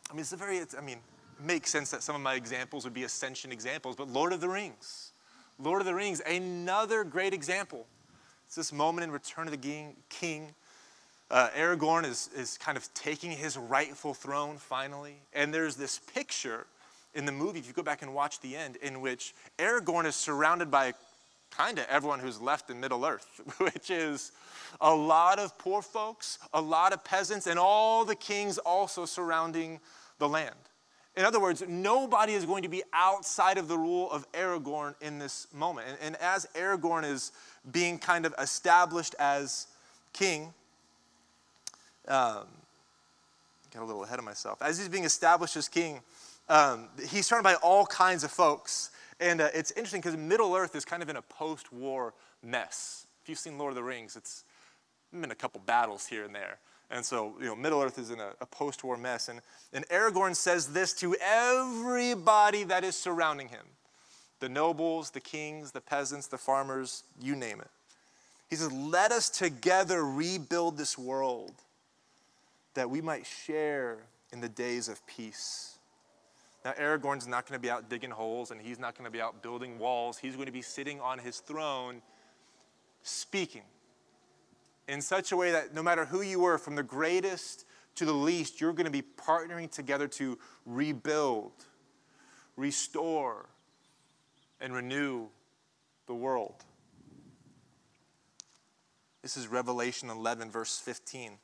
I 0.09 0.13
mean, 0.13 0.21
it's 0.21 0.33
a 0.33 0.37
very, 0.37 0.57
it's, 0.57 0.75
I 0.75 0.81
mean, 0.81 0.97
it 1.39 1.45
makes 1.45 1.69
sense 1.69 1.91
that 1.91 2.03
some 2.03 2.15
of 2.15 2.21
my 2.21 2.35
examples 2.35 2.83
would 2.83 2.93
be 2.93 3.03
ascension 3.03 3.51
examples, 3.51 3.95
but 3.95 4.07
Lord 4.07 4.33
of 4.33 4.41
the 4.41 4.49
Rings. 4.49 5.11
Lord 5.59 5.81
of 5.81 5.85
the 5.85 5.93
Rings, 5.93 6.21
another 6.21 7.03
great 7.03 7.33
example. 7.33 7.85
It's 8.47 8.55
this 8.55 8.73
moment 8.73 9.03
in 9.03 9.11
Return 9.11 9.47
of 9.47 9.59
the 9.59 9.93
King. 10.09 10.55
Uh, 11.31 11.49
Aragorn 11.55 12.05
is, 12.05 12.29
is 12.35 12.57
kind 12.57 12.77
of 12.77 12.91
taking 12.93 13.31
his 13.31 13.57
rightful 13.57 14.13
throne 14.13 14.57
finally. 14.57 15.15
And 15.33 15.53
there's 15.53 15.75
this 15.75 15.99
picture 15.99 16.67
in 17.15 17.25
the 17.25 17.31
movie, 17.31 17.59
if 17.59 17.67
you 17.67 17.73
go 17.73 17.81
back 17.81 18.01
and 18.01 18.13
watch 18.13 18.41
the 18.41 18.55
end, 18.55 18.75
in 18.77 18.99
which 18.99 19.33
Aragorn 19.57 20.05
is 20.05 20.15
surrounded 20.15 20.69
by 20.69 20.93
kind 21.55 21.79
of 21.79 21.85
everyone 21.89 22.19
who's 22.19 22.41
left 22.41 22.69
in 22.69 22.79
Middle 22.79 23.05
Earth, 23.05 23.41
which 23.57 23.89
is 23.89 24.31
a 24.81 24.93
lot 24.93 25.39
of 25.39 25.57
poor 25.57 25.81
folks, 25.81 26.39
a 26.53 26.61
lot 26.61 26.93
of 26.93 27.03
peasants, 27.03 27.47
and 27.47 27.57
all 27.57 28.05
the 28.05 28.15
kings 28.15 28.57
also 28.57 29.05
surrounding 29.05 29.79
the 30.19 30.27
land. 30.27 30.55
In 31.15 31.23
other 31.23 31.39
words, 31.39 31.63
nobody 31.67 32.33
is 32.33 32.45
going 32.45 32.63
to 32.63 32.69
be 32.69 32.83
outside 32.91 33.57
of 33.57 33.69
the 33.69 33.77
rule 33.77 34.11
of 34.11 34.29
Aragorn 34.33 34.95
in 35.01 35.17
this 35.17 35.47
moment. 35.53 35.87
And, 35.89 35.97
and 36.01 36.15
as 36.17 36.45
Aragorn 36.55 37.05
is 37.09 37.31
being 37.71 37.99
kind 37.99 38.25
of 38.25 38.35
established 38.37 39.15
as 39.17 39.67
king, 40.11 40.53
um, 42.09 42.43
got 43.73 43.81
a 43.81 43.85
little 43.85 44.03
ahead 44.03 44.19
of 44.19 44.25
myself. 44.25 44.61
As 44.61 44.77
he's 44.77 44.89
being 44.89 45.05
established 45.05 45.55
as 45.55 45.69
king, 45.69 46.01
um, 46.49 46.89
he's 47.07 47.27
surrounded 47.27 47.49
by 47.49 47.55
all 47.55 47.85
kinds 47.85 48.25
of 48.25 48.31
folks. 48.31 48.91
And 49.19 49.41
uh, 49.41 49.49
it's 49.53 49.71
interesting 49.71 50.01
because 50.01 50.17
Middle 50.17 50.55
Earth 50.55 50.75
is 50.75 50.85
kind 50.85 51.01
of 51.01 51.09
in 51.09 51.15
a 51.15 51.21
post 51.21 51.71
war 51.71 52.13
mess. 52.43 53.07
If 53.23 53.29
you've 53.29 53.39
seen 53.39 53.57
Lord 53.57 53.71
of 53.71 53.75
the 53.75 53.83
Rings, 53.83 54.15
it's 54.15 54.43
been 55.11 55.31
a 55.31 55.35
couple 55.35 55.61
battles 55.65 56.05
here 56.05 56.25
and 56.25 56.35
there. 56.35 56.59
And 56.91 57.03
so, 57.03 57.33
you 57.39 57.45
know, 57.45 57.55
Middle 57.55 57.81
Earth 57.81 57.97
is 57.97 58.11
in 58.11 58.19
a, 58.19 58.31
a 58.41 58.45
post 58.45 58.83
war 58.83 58.97
mess. 58.97 59.29
And, 59.29 59.41
and 59.73 59.87
Aragorn 59.89 60.35
says 60.35 60.67
this 60.67 60.93
to 60.93 61.15
everybody 61.21 62.63
that 62.63 62.83
is 62.83 62.95
surrounding 62.95 63.49
him 63.49 63.65
the 64.41 64.49
nobles, 64.49 65.11
the 65.11 65.21
kings, 65.21 65.71
the 65.71 65.81
peasants, 65.81 66.27
the 66.27 66.37
farmers, 66.37 67.03
you 67.21 67.35
name 67.35 67.61
it. 67.61 67.69
He 68.49 68.55
says, 68.55 68.71
Let 68.71 69.11
us 69.11 69.29
together 69.29 70.05
rebuild 70.05 70.77
this 70.77 70.97
world 70.97 71.53
that 72.73 72.89
we 72.89 73.01
might 73.01 73.25
share 73.25 73.97
in 74.31 74.41
the 74.41 74.49
days 74.49 74.89
of 74.89 75.05
peace. 75.07 75.74
Now, 76.65 76.73
Aragorn's 76.79 77.27
not 77.27 77.47
going 77.47 77.59
to 77.59 77.61
be 77.61 77.69
out 77.69 77.89
digging 77.91 78.09
holes 78.09 78.49
and 78.49 78.59
he's 78.59 78.79
not 78.79 78.97
going 78.97 79.05
to 79.05 79.11
be 79.11 79.21
out 79.21 79.43
building 79.43 79.77
walls. 79.77 80.17
He's 80.17 80.33
going 80.33 80.47
to 80.47 80.51
be 80.51 80.63
sitting 80.63 80.99
on 80.99 81.19
his 81.19 81.37
throne 81.37 82.01
speaking 83.03 83.61
in 84.87 84.99
such 84.99 85.31
a 85.31 85.37
way 85.37 85.51
that 85.51 85.75
no 85.75 85.83
matter 85.83 86.05
who 86.05 86.21
you 86.21 86.39
were, 86.39 86.57
from 86.57 86.73
the 86.73 86.83
greatest 86.83 87.65
to 87.95 88.05
the 88.05 88.13
least, 88.13 88.59
you're 88.59 88.73
going 88.73 88.85
to 88.85 88.91
be 88.91 89.03
partnering 89.03 89.69
together 89.69 90.07
to 90.07 90.39
rebuild, 90.65 91.51
restore, 92.57 93.45
and 94.59 94.73
renew 94.73 95.27
the 96.07 96.15
world. 96.15 96.63
This 99.21 99.37
is 99.37 99.47
Revelation 99.47 100.09
11, 100.09 100.49
verse 100.49 100.79
15. 100.79 101.33
It 101.33 101.37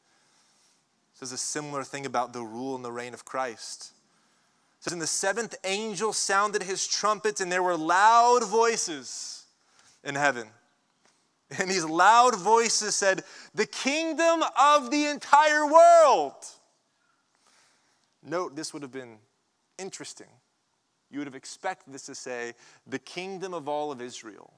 says 1.13 1.31
a 1.31 1.37
similar 1.37 1.83
thing 1.83 2.07
about 2.07 2.33
the 2.33 2.41
rule 2.41 2.75
and 2.75 2.83
the 2.83 2.91
reign 2.91 3.13
of 3.13 3.23
Christ 3.23 3.93
says, 4.81 4.93
And 4.93 5.01
the 5.01 5.07
seventh 5.07 5.55
angel 5.63 6.11
sounded 6.11 6.63
his 6.63 6.85
trumpet, 6.87 7.39
and 7.39 7.51
there 7.51 7.63
were 7.63 7.77
loud 7.77 8.43
voices 8.43 9.45
in 10.03 10.15
heaven. 10.15 10.47
And 11.59 11.69
these 11.69 11.85
loud 11.85 12.35
voices 12.35 12.95
said, 12.95 13.23
The 13.53 13.65
kingdom 13.65 14.43
of 14.59 14.89
the 14.89 15.05
entire 15.05 15.65
world. 15.65 16.33
Note, 18.23 18.55
this 18.55 18.73
would 18.73 18.81
have 18.81 18.91
been 18.91 19.17
interesting. 19.77 20.27
You 21.09 21.19
would 21.19 21.27
have 21.27 21.35
expected 21.35 21.93
this 21.93 22.05
to 22.07 22.15
say, 22.15 22.53
The 22.87 22.99
kingdom 22.99 23.53
of 23.53 23.67
all 23.67 23.91
of 23.91 24.01
Israel. 24.01 24.53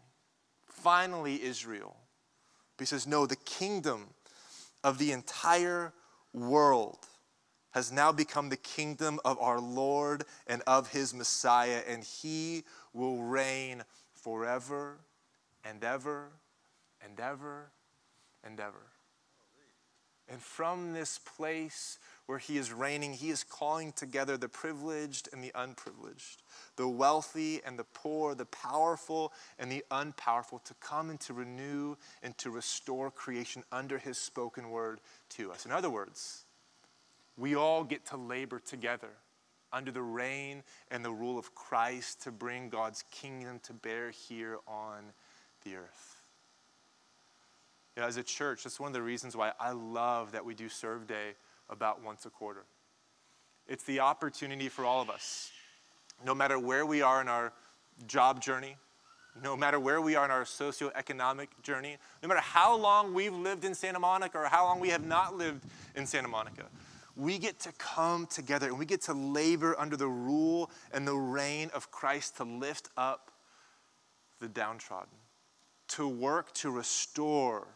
Finally, 0.67 1.43
Israel. 1.43 1.97
But 2.77 2.83
he 2.83 2.87
says, 2.87 3.07
No, 3.07 3.25
the 3.25 3.35
kingdom 3.35 4.05
of 4.83 4.99
the 4.99 5.11
entire 5.11 5.93
world 6.33 7.07
has 7.73 7.91
now 7.91 8.11
become 8.11 8.49
the 8.49 8.57
kingdom 8.57 9.19
of 9.25 9.37
our 9.39 9.59
Lord 9.59 10.23
and 10.47 10.61
of 10.65 10.91
his 10.91 11.13
Messiah, 11.13 11.81
and 11.87 12.03
he 12.03 12.63
will 12.93 13.21
reign 13.21 13.83
forever 14.13 14.97
and 15.65 15.83
ever 15.83 16.29
and 17.03 17.19
ever 17.19 17.71
and 18.43 18.59
ever. 18.59 18.87
And 20.29 20.41
from 20.41 20.93
this 20.93 21.19
place 21.19 21.99
where 22.27 22.37
he 22.37 22.57
is 22.57 22.71
reigning, 22.71 23.13
he 23.13 23.29
is 23.29 23.43
calling 23.43 23.91
together 23.91 24.37
the 24.37 24.47
privileged 24.47 25.27
and 25.33 25.43
the 25.43 25.51
unprivileged, 25.53 26.41
the 26.77 26.87
wealthy 26.87 27.61
and 27.65 27.77
the 27.77 27.83
poor, 27.83 28.33
the 28.33 28.45
powerful 28.45 29.33
and 29.59 29.69
the 29.69 29.83
unpowerful 29.91 30.59
to 30.59 30.73
come 30.75 31.09
and 31.09 31.19
to 31.21 31.33
renew 31.33 31.95
and 32.21 32.37
to 32.37 32.49
restore 32.49 33.11
creation 33.11 33.63
under 33.71 33.97
his 33.97 34.17
spoken 34.17 34.69
word 34.69 35.01
to 35.29 35.51
us. 35.51 35.65
In 35.65 35.71
other 35.73 35.89
words, 35.89 36.45
we 37.37 37.55
all 37.55 37.83
get 37.83 38.05
to 38.07 38.17
labor 38.17 38.59
together 38.59 39.09
under 39.71 39.91
the 39.91 40.01
reign 40.01 40.63
and 40.91 41.03
the 41.03 41.11
rule 41.11 41.37
of 41.39 41.55
Christ 41.55 42.21
to 42.23 42.31
bring 42.31 42.69
God's 42.69 43.03
kingdom 43.11 43.59
to 43.63 43.73
bear 43.73 44.11
here 44.11 44.59
on 44.67 45.03
the 45.65 45.75
earth. 45.75 46.21
You 47.95 48.01
know, 48.01 48.07
as 48.07 48.17
a 48.17 48.23
church, 48.23 48.63
that's 48.63 48.79
one 48.79 48.87
of 48.87 48.93
the 48.93 49.01
reasons 49.01 49.35
why 49.35 49.51
I 49.59 49.71
love 49.71 50.31
that 50.31 50.45
we 50.45 50.53
do 50.53 50.69
Serve 50.69 51.07
Day 51.07 51.33
about 51.69 52.03
once 52.03 52.25
a 52.25 52.29
quarter. 52.29 52.65
It's 53.67 53.83
the 53.83 53.99
opportunity 53.99 54.69
for 54.69 54.85
all 54.85 55.01
of 55.01 55.09
us, 55.09 55.51
no 56.25 56.35
matter 56.35 56.59
where 56.59 56.85
we 56.85 57.01
are 57.01 57.21
in 57.21 57.27
our 57.27 57.53
job 58.07 58.41
journey, 58.41 58.77
no 59.41 59.55
matter 59.55 59.79
where 59.79 60.01
we 60.01 60.15
are 60.15 60.25
in 60.25 60.31
our 60.31 60.43
socioeconomic 60.43 61.47
journey, 61.63 61.97
no 62.21 62.29
matter 62.29 62.41
how 62.41 62.75
long 62.75 63.13
we've 63.13 63.33
lived 63.33 63.63
in 63.63 63.73
Santa 63.73 63.99
Monica 63.99 64.37
or 64.37 64.45
how 64.45 64.65
long 64.65 64.79
we 64.79 64.89
have 64.89 65.05
not 65.05 65.35
lived 65.35 65.63
in 65.95 66.05
Santa 66.05 66.27
Monica 66.27 66.65
we 67.15 67.37
get 67.37 67.59
to 67.61 67.71
come 67.73 68.25
together 68.25 68.67
and 68.67 68.79
we 68.79 68.85
get 68.85 69.01
to 69.03 69.13
labor 69.13 69.79
under 69.79 69.95
the 69.95 70.07
rule 70.07 70.71
and 70.91 71.07
the 71.07 71.15
reign 71.15 71.69
of 71.73 71.91
Christ 71.91 72.37
to 72.37 72.43
lift 72.43 72.89
up 72.97 73.31
the 74.39 74.47
downtrodden, 74.47 75.13
to 75.89 76.07
work 76.07 76.53
to 76.55 76.71
restore, 76.71 77.67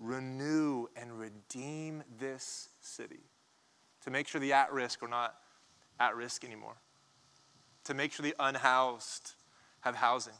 renew, 0.00 0.86
and 0.96 1.18
redeem 1.18 2.02
this 2.18 2.68
city, 2.80 3.20
to 4.02 4.10
make 4.10 4.26
sure 4.26 4.40
the 4.40 4.52
at 4.52 4.72
risk 4.72 5.02
are 5.02 5.08
not 5.08 5.34
at 6.00 6.16
risk 6.16 6.44
anymore, 6.44 6.76
to 7.84 7.94
make 7.94 8.12
sure 8.12 8.24
the 8.24 8.34
unhoused 8.38 9.32
have 9.80 9.94
housing. 9.94 10.34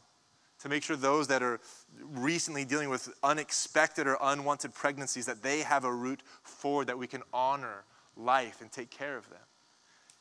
To 0.59 0.69
make 0.69 0.81
sure 0.81 0.95
those 0.95 1.27
that 1.27 1.43
are 1.43 1.59
recently 1.99 2.65
dealing 2.65 2.89
with 2.89 3.13
unexpected 3.21 4.07
or 4.07 4.17
unwanted 4.19 4.73
pregnancies 4.73 5.27
that 5.27 5.43
they 5.43 5.59
have 5.59 5.83
a 5.83 5.93
route 5.93 6.23
forward 6.41 6.87
that 6.87 6.97
we 6.97 7.05
can 7.05 7.21
honor 7.31 7.83
life 8.17 8.61
and 8.61 8.71
take 8.71 8.89
care 8.89 9.17
of 9.17 9.29
them. 9.29 9.39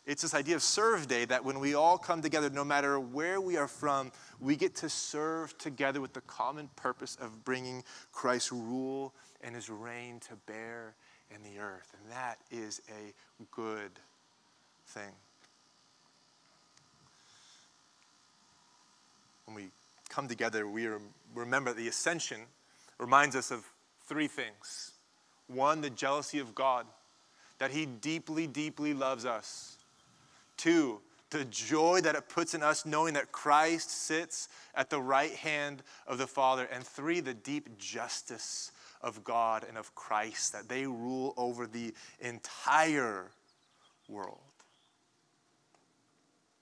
It's 0.07 0.21
this 0.21 0.35
idea 0.35 0.55
of 0.55 0.63
serve 0.63 1.09
day 1.09 1.25
that 1.25 1.45
when 1.45 1.61
we 1.61 1.75
all 1.75 1.97
come 1.97 2.21
together, 2.21 2.51
no 2.51 2.65
matter 2.65 3.01
where 3.01 3.41
we 3.41 3.57
are 3.57 3.69
from, 3.69 4.13
we 4.39 4.55
get 4.55 4.75
to 4.77 4.91
serve 4.91 5.57
together 5.57 6.01
with 6.01 6.13
the 6.13 6.21
common 6.23 6.69
purpose 6.77 7.17
of 7.21 7.45
bringing 7.45 7.83
Christ's 8.13 8.53
rule 8.53 9.15
and 9.43 9.55
his 9.55 9.71
reign 9.71 10.21
to 10.29 10.37
bear 10.47 10.95
in 11.35 11.43
the 11.43 11.59
earth. 11.59 11.95
And 11.99 12.13
that 12.13 12.39
is 12.51 12.83
a 12.91 13.15
good 13.51 13.93
thing. 14.89 15.13
When 19.47 19.55
we 19.55 19.69
come 20.11 20.29
together, 20.29 20.69
we 20.69 20.87
remember 21.35 21.73
the 21.73 21.89
ascension 21.89 22.41
reminds 22.99 23.37
us 23.37 23.51
of 23.51 23.65
three 24.07 24.29
things. 24.29 24.93
One, 25.49 25.81
the 25.81 25.91
jealousy 25.91 26.39
of 26.41 26.55
God 26.55 26.87
that 27.65 27.71
he 27.71 27.87
deeply, 27.87 28.47
deeply 28.47 28.93
loves 28.93 29.25
us. 29.25 29.79
Two, 30.59 31.01
the 31.31 31.47
joy 31.47 31.99
that 32.03 32.15
it 32.15 32.29
puts 32.29 32.53
in 32.53 32.63
us 32.63 32.85
knowing 32.85 33.15
that 33.15 33.33
Christ 33.33 33.91
sits 33.91 34.51
at 34.75 34.91
the 34.91 35.01
right 35.01 35.33
hand 35.33 35.83
of 36.07 36.19
the 36.19 36.27
Father. 36.27 36.69
And 36.71 36.85
three, 36.85 37.21
the 37.21 37.33
deep 37.33 37.79
justice 37.79 38.71
of 39.01 39.25
God 39.25 39.65
and 39.67 39.79
of 39.79 39.95
Christ, 39.95 40.53
that 40.53 40.69
they 40.69 40.87
rule 40.87 41.33
over 41.39 41.67
the 41.67 41.95
entire 42.21 43.31
world. 44.11 44.41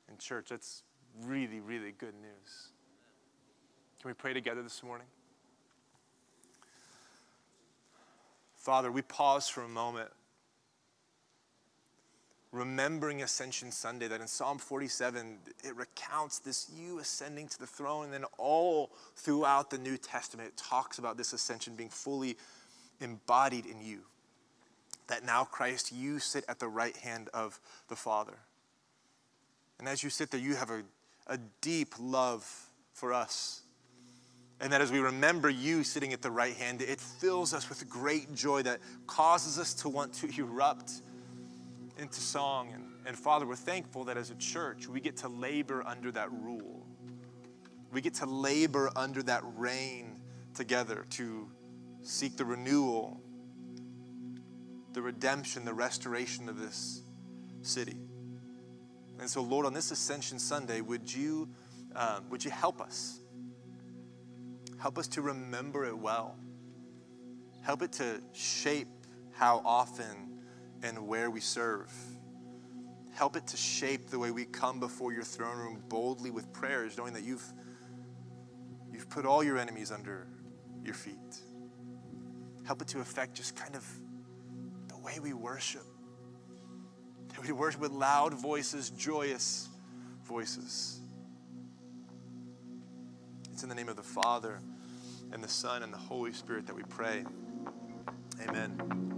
In 0.08 0.18
church, 0.18 0.50
that's 0.50 0.84
really, 1.24 1.58
really 1.58 1.94
good 1.98 2.14
news. 2.14 2.68
Can 4.00 4.08
we 4.08 4.14
pray 4.14 4.34
together 4.34 4.62
this 4.62 4.84
morning? 4.84 5.08
Father, 8.54 8.92
we 8.92 9.02
pause 9.02 9.48
for 9.48 9.64
a 9.64 9.68
moment 9.68 10.08
remembering 12.52 13.22
Ascension 13.22 13.72
Sunday, 13.72 14.06
that 14.08 14.20
in 14.20 14.26
Psalm 14.26 14.58
47, 14.58 15.38
it 15.64 15.74
recounts 15.74 16.38
this 16.38 16.70
you 16.76 16.98
ascending 16.98 17.48
to 17.48 17.58
the 17.58 17.66
throne. 17.66 18.04
And 18.04 18.12
then 18.12 18.24
all 18.38 18.90
throughout 19.16 19.70
the 19.70 19.78
New 19.78 19.96
Testament, 19.96 20.48
it 20.48 20.56
talks 20.56 20.98
about 20.98 21.16
this 21.16 21.32
ascension 21.32 21.74
being 21.74 21.88
fully 21.88 22.36
embodied 23.00 23.64
in 23.64 23.80
you. 23.80 24.00
That 25.08 25.24
now, 25.24 25.44
Christ, 25.44 25.92
you 25.92 26.18
sit 26.18 26.44
at 26.46 26.58
the 26.58 26.68
right 26.68 26.96
hand 26.96 27.30
of 27.32 27.58
the 27.88 27.96
Father. 27.96 28.36
And 29.78 29.88
as 29.88 30.04
you 30.04 30.10
sit 30.10 30.30
there, 30.30 30.40
you 30.40 30.54
have 30.54 30.70
a, 30.70 30.82
a 31.26 31.38
deep 31.62 31.94
love 31.98 32.46
for 32.92 33.14
us. 33.14 33.62
And 34.60 34.72
that 34.72 34.80
as 34.80 34.92
we 34.92 35.00
remember 35.00 35.50
you 35.50 35.82
sitting 35.82 36.12
at 36.12 36.22
the 36.22 36.30
right 36.30 36.54
hand, 36.54 36.82
it 36.82 37.00
fills 37.00 37.52
us 37.52 37.68
with 37.68 37.88
great 37.88 38.32
joy 38.34 38.62
that 38.62 38.78
causes 39.06 39.58
us 39.58 39.74
to 39.74 39.88
want 39.88 40.12
to 40.14 40.28
erupt 40.38 41.02
into 41.98 42.20
song. 42.20 42.70
And, 42.72 42.84
and 43.06 43.18
Father, 43.18 43.46
we're 43.46 43.56
thankful 43.56 44.04
that 44.04 44.16
as 44.16 44.30
a 44.30 44.34
church, 44.36 44.88
we 44.88 45.00
get 45.00 45.16
to 45.18 45.28
labor 45.28 45.82
under 45.86 46.10
that 46.12 46.30
rule. 46.32 46.86
We 47.92 48.00
get 48.00 48.14
to 48.14 48.26
labor 48.26 48.90
under 48.96 49.22
that 49.24 49.42
reign 49.56 50.20
together 50.54 51.06
to 51.10 51.48
seek 52.02 52.36
the 52.36 52.44
renewal, 52.44 53.20
the 54.92 55.02
redemption, 55.02 55.64
the 55.64 55.74
restoration 55.74 56.48
of 56.48 56.58
this 56.58 57.02
city. 57.62 57.96
And 59.18 59.28
so, 59.28 59.42
Lord, 59.42 59.66
on 59.66 59.72
this 59.72 59.90
Ascension 59.90 60.38
Sunday, 60.38 60.80
would 60.80 61.12
you, 61.12 61.48
um, 61.94 62.28
would 62.30 62.44
you 62.44 62.50
help 62.50 62.80
us? 62.80 63.20
Help 64.78 64.98
us 64.98 65.06
to 65.08 65.22
remember 65.22 65.84
it 65.84 65.96
well. 65.96 66.36
Help 67.62 67.82
it 67.82 67.92
to 67.92 68.20
shape 68.32 68.88
how 69.32 69.62
often 69.64 70.40
and 70.82 71.06
where 71.06 71.30
we 71.30 71.40
serve. 71.40 71.92
Help 73.14 73.36
it 73.36 73.46
to 73.48 73.56
shape 73.56 74.08
the 74.08 74.18
way 74.18 74.30
we 74.30 74.44
come 74.44 74.80
before 74.80 75.12
your 75.12 75.22
throne 75.22 75.58
room 75.58 75.82
boldly 75.88 76.30
with 76.30 76.52
prayers, 76.52 76.96
knowing 76.96 77.12
that 77.12 77.22
you've, 77.22 77.44
you've 78.92 79.08
put 79.08 79.26
all 79.26 79.44
your 79.44 79.58
enemies 79.58 79.92
under 79.92 80.26
your 80.84 80.94
feet. 80.94 81.14
Help 82.64 82.80
it 82.82 82.88
to 82.88 83.00
affect 83.00 83.34
just 83.34 83.54
kind 83.56 83.74
of 83.74 83.86
the 84.88 84.96
way 84.98 85.18
we 85.20 85.32
worship. 85.32 85.84
That 87.28 87.46
we 87.46 87.52
worship 87.52 87.80
with 87.80 87.92
loud 87.92 88.34
voices, 88.34 88.90
joyous 88.90 89.68
voices. 90.24 91.00
It's 93.52 93.62
in 93.62 93.68
the 93.68 93.74
name 93.74 93.88
of 93.88 93.96
the 93.96 94.02
Father 94.02 94.60
and 95.32 95.42
the 95.42 95.48
Son 95.48 95.82
and 95.82 95.92
the 95.92 95.98
Holy 95.98 96.32
Spirit 96.32 96.66
that 96.66 96.76
we 96.76 96.82
pray. 96.84 97.24
Amen. 98.48 99.11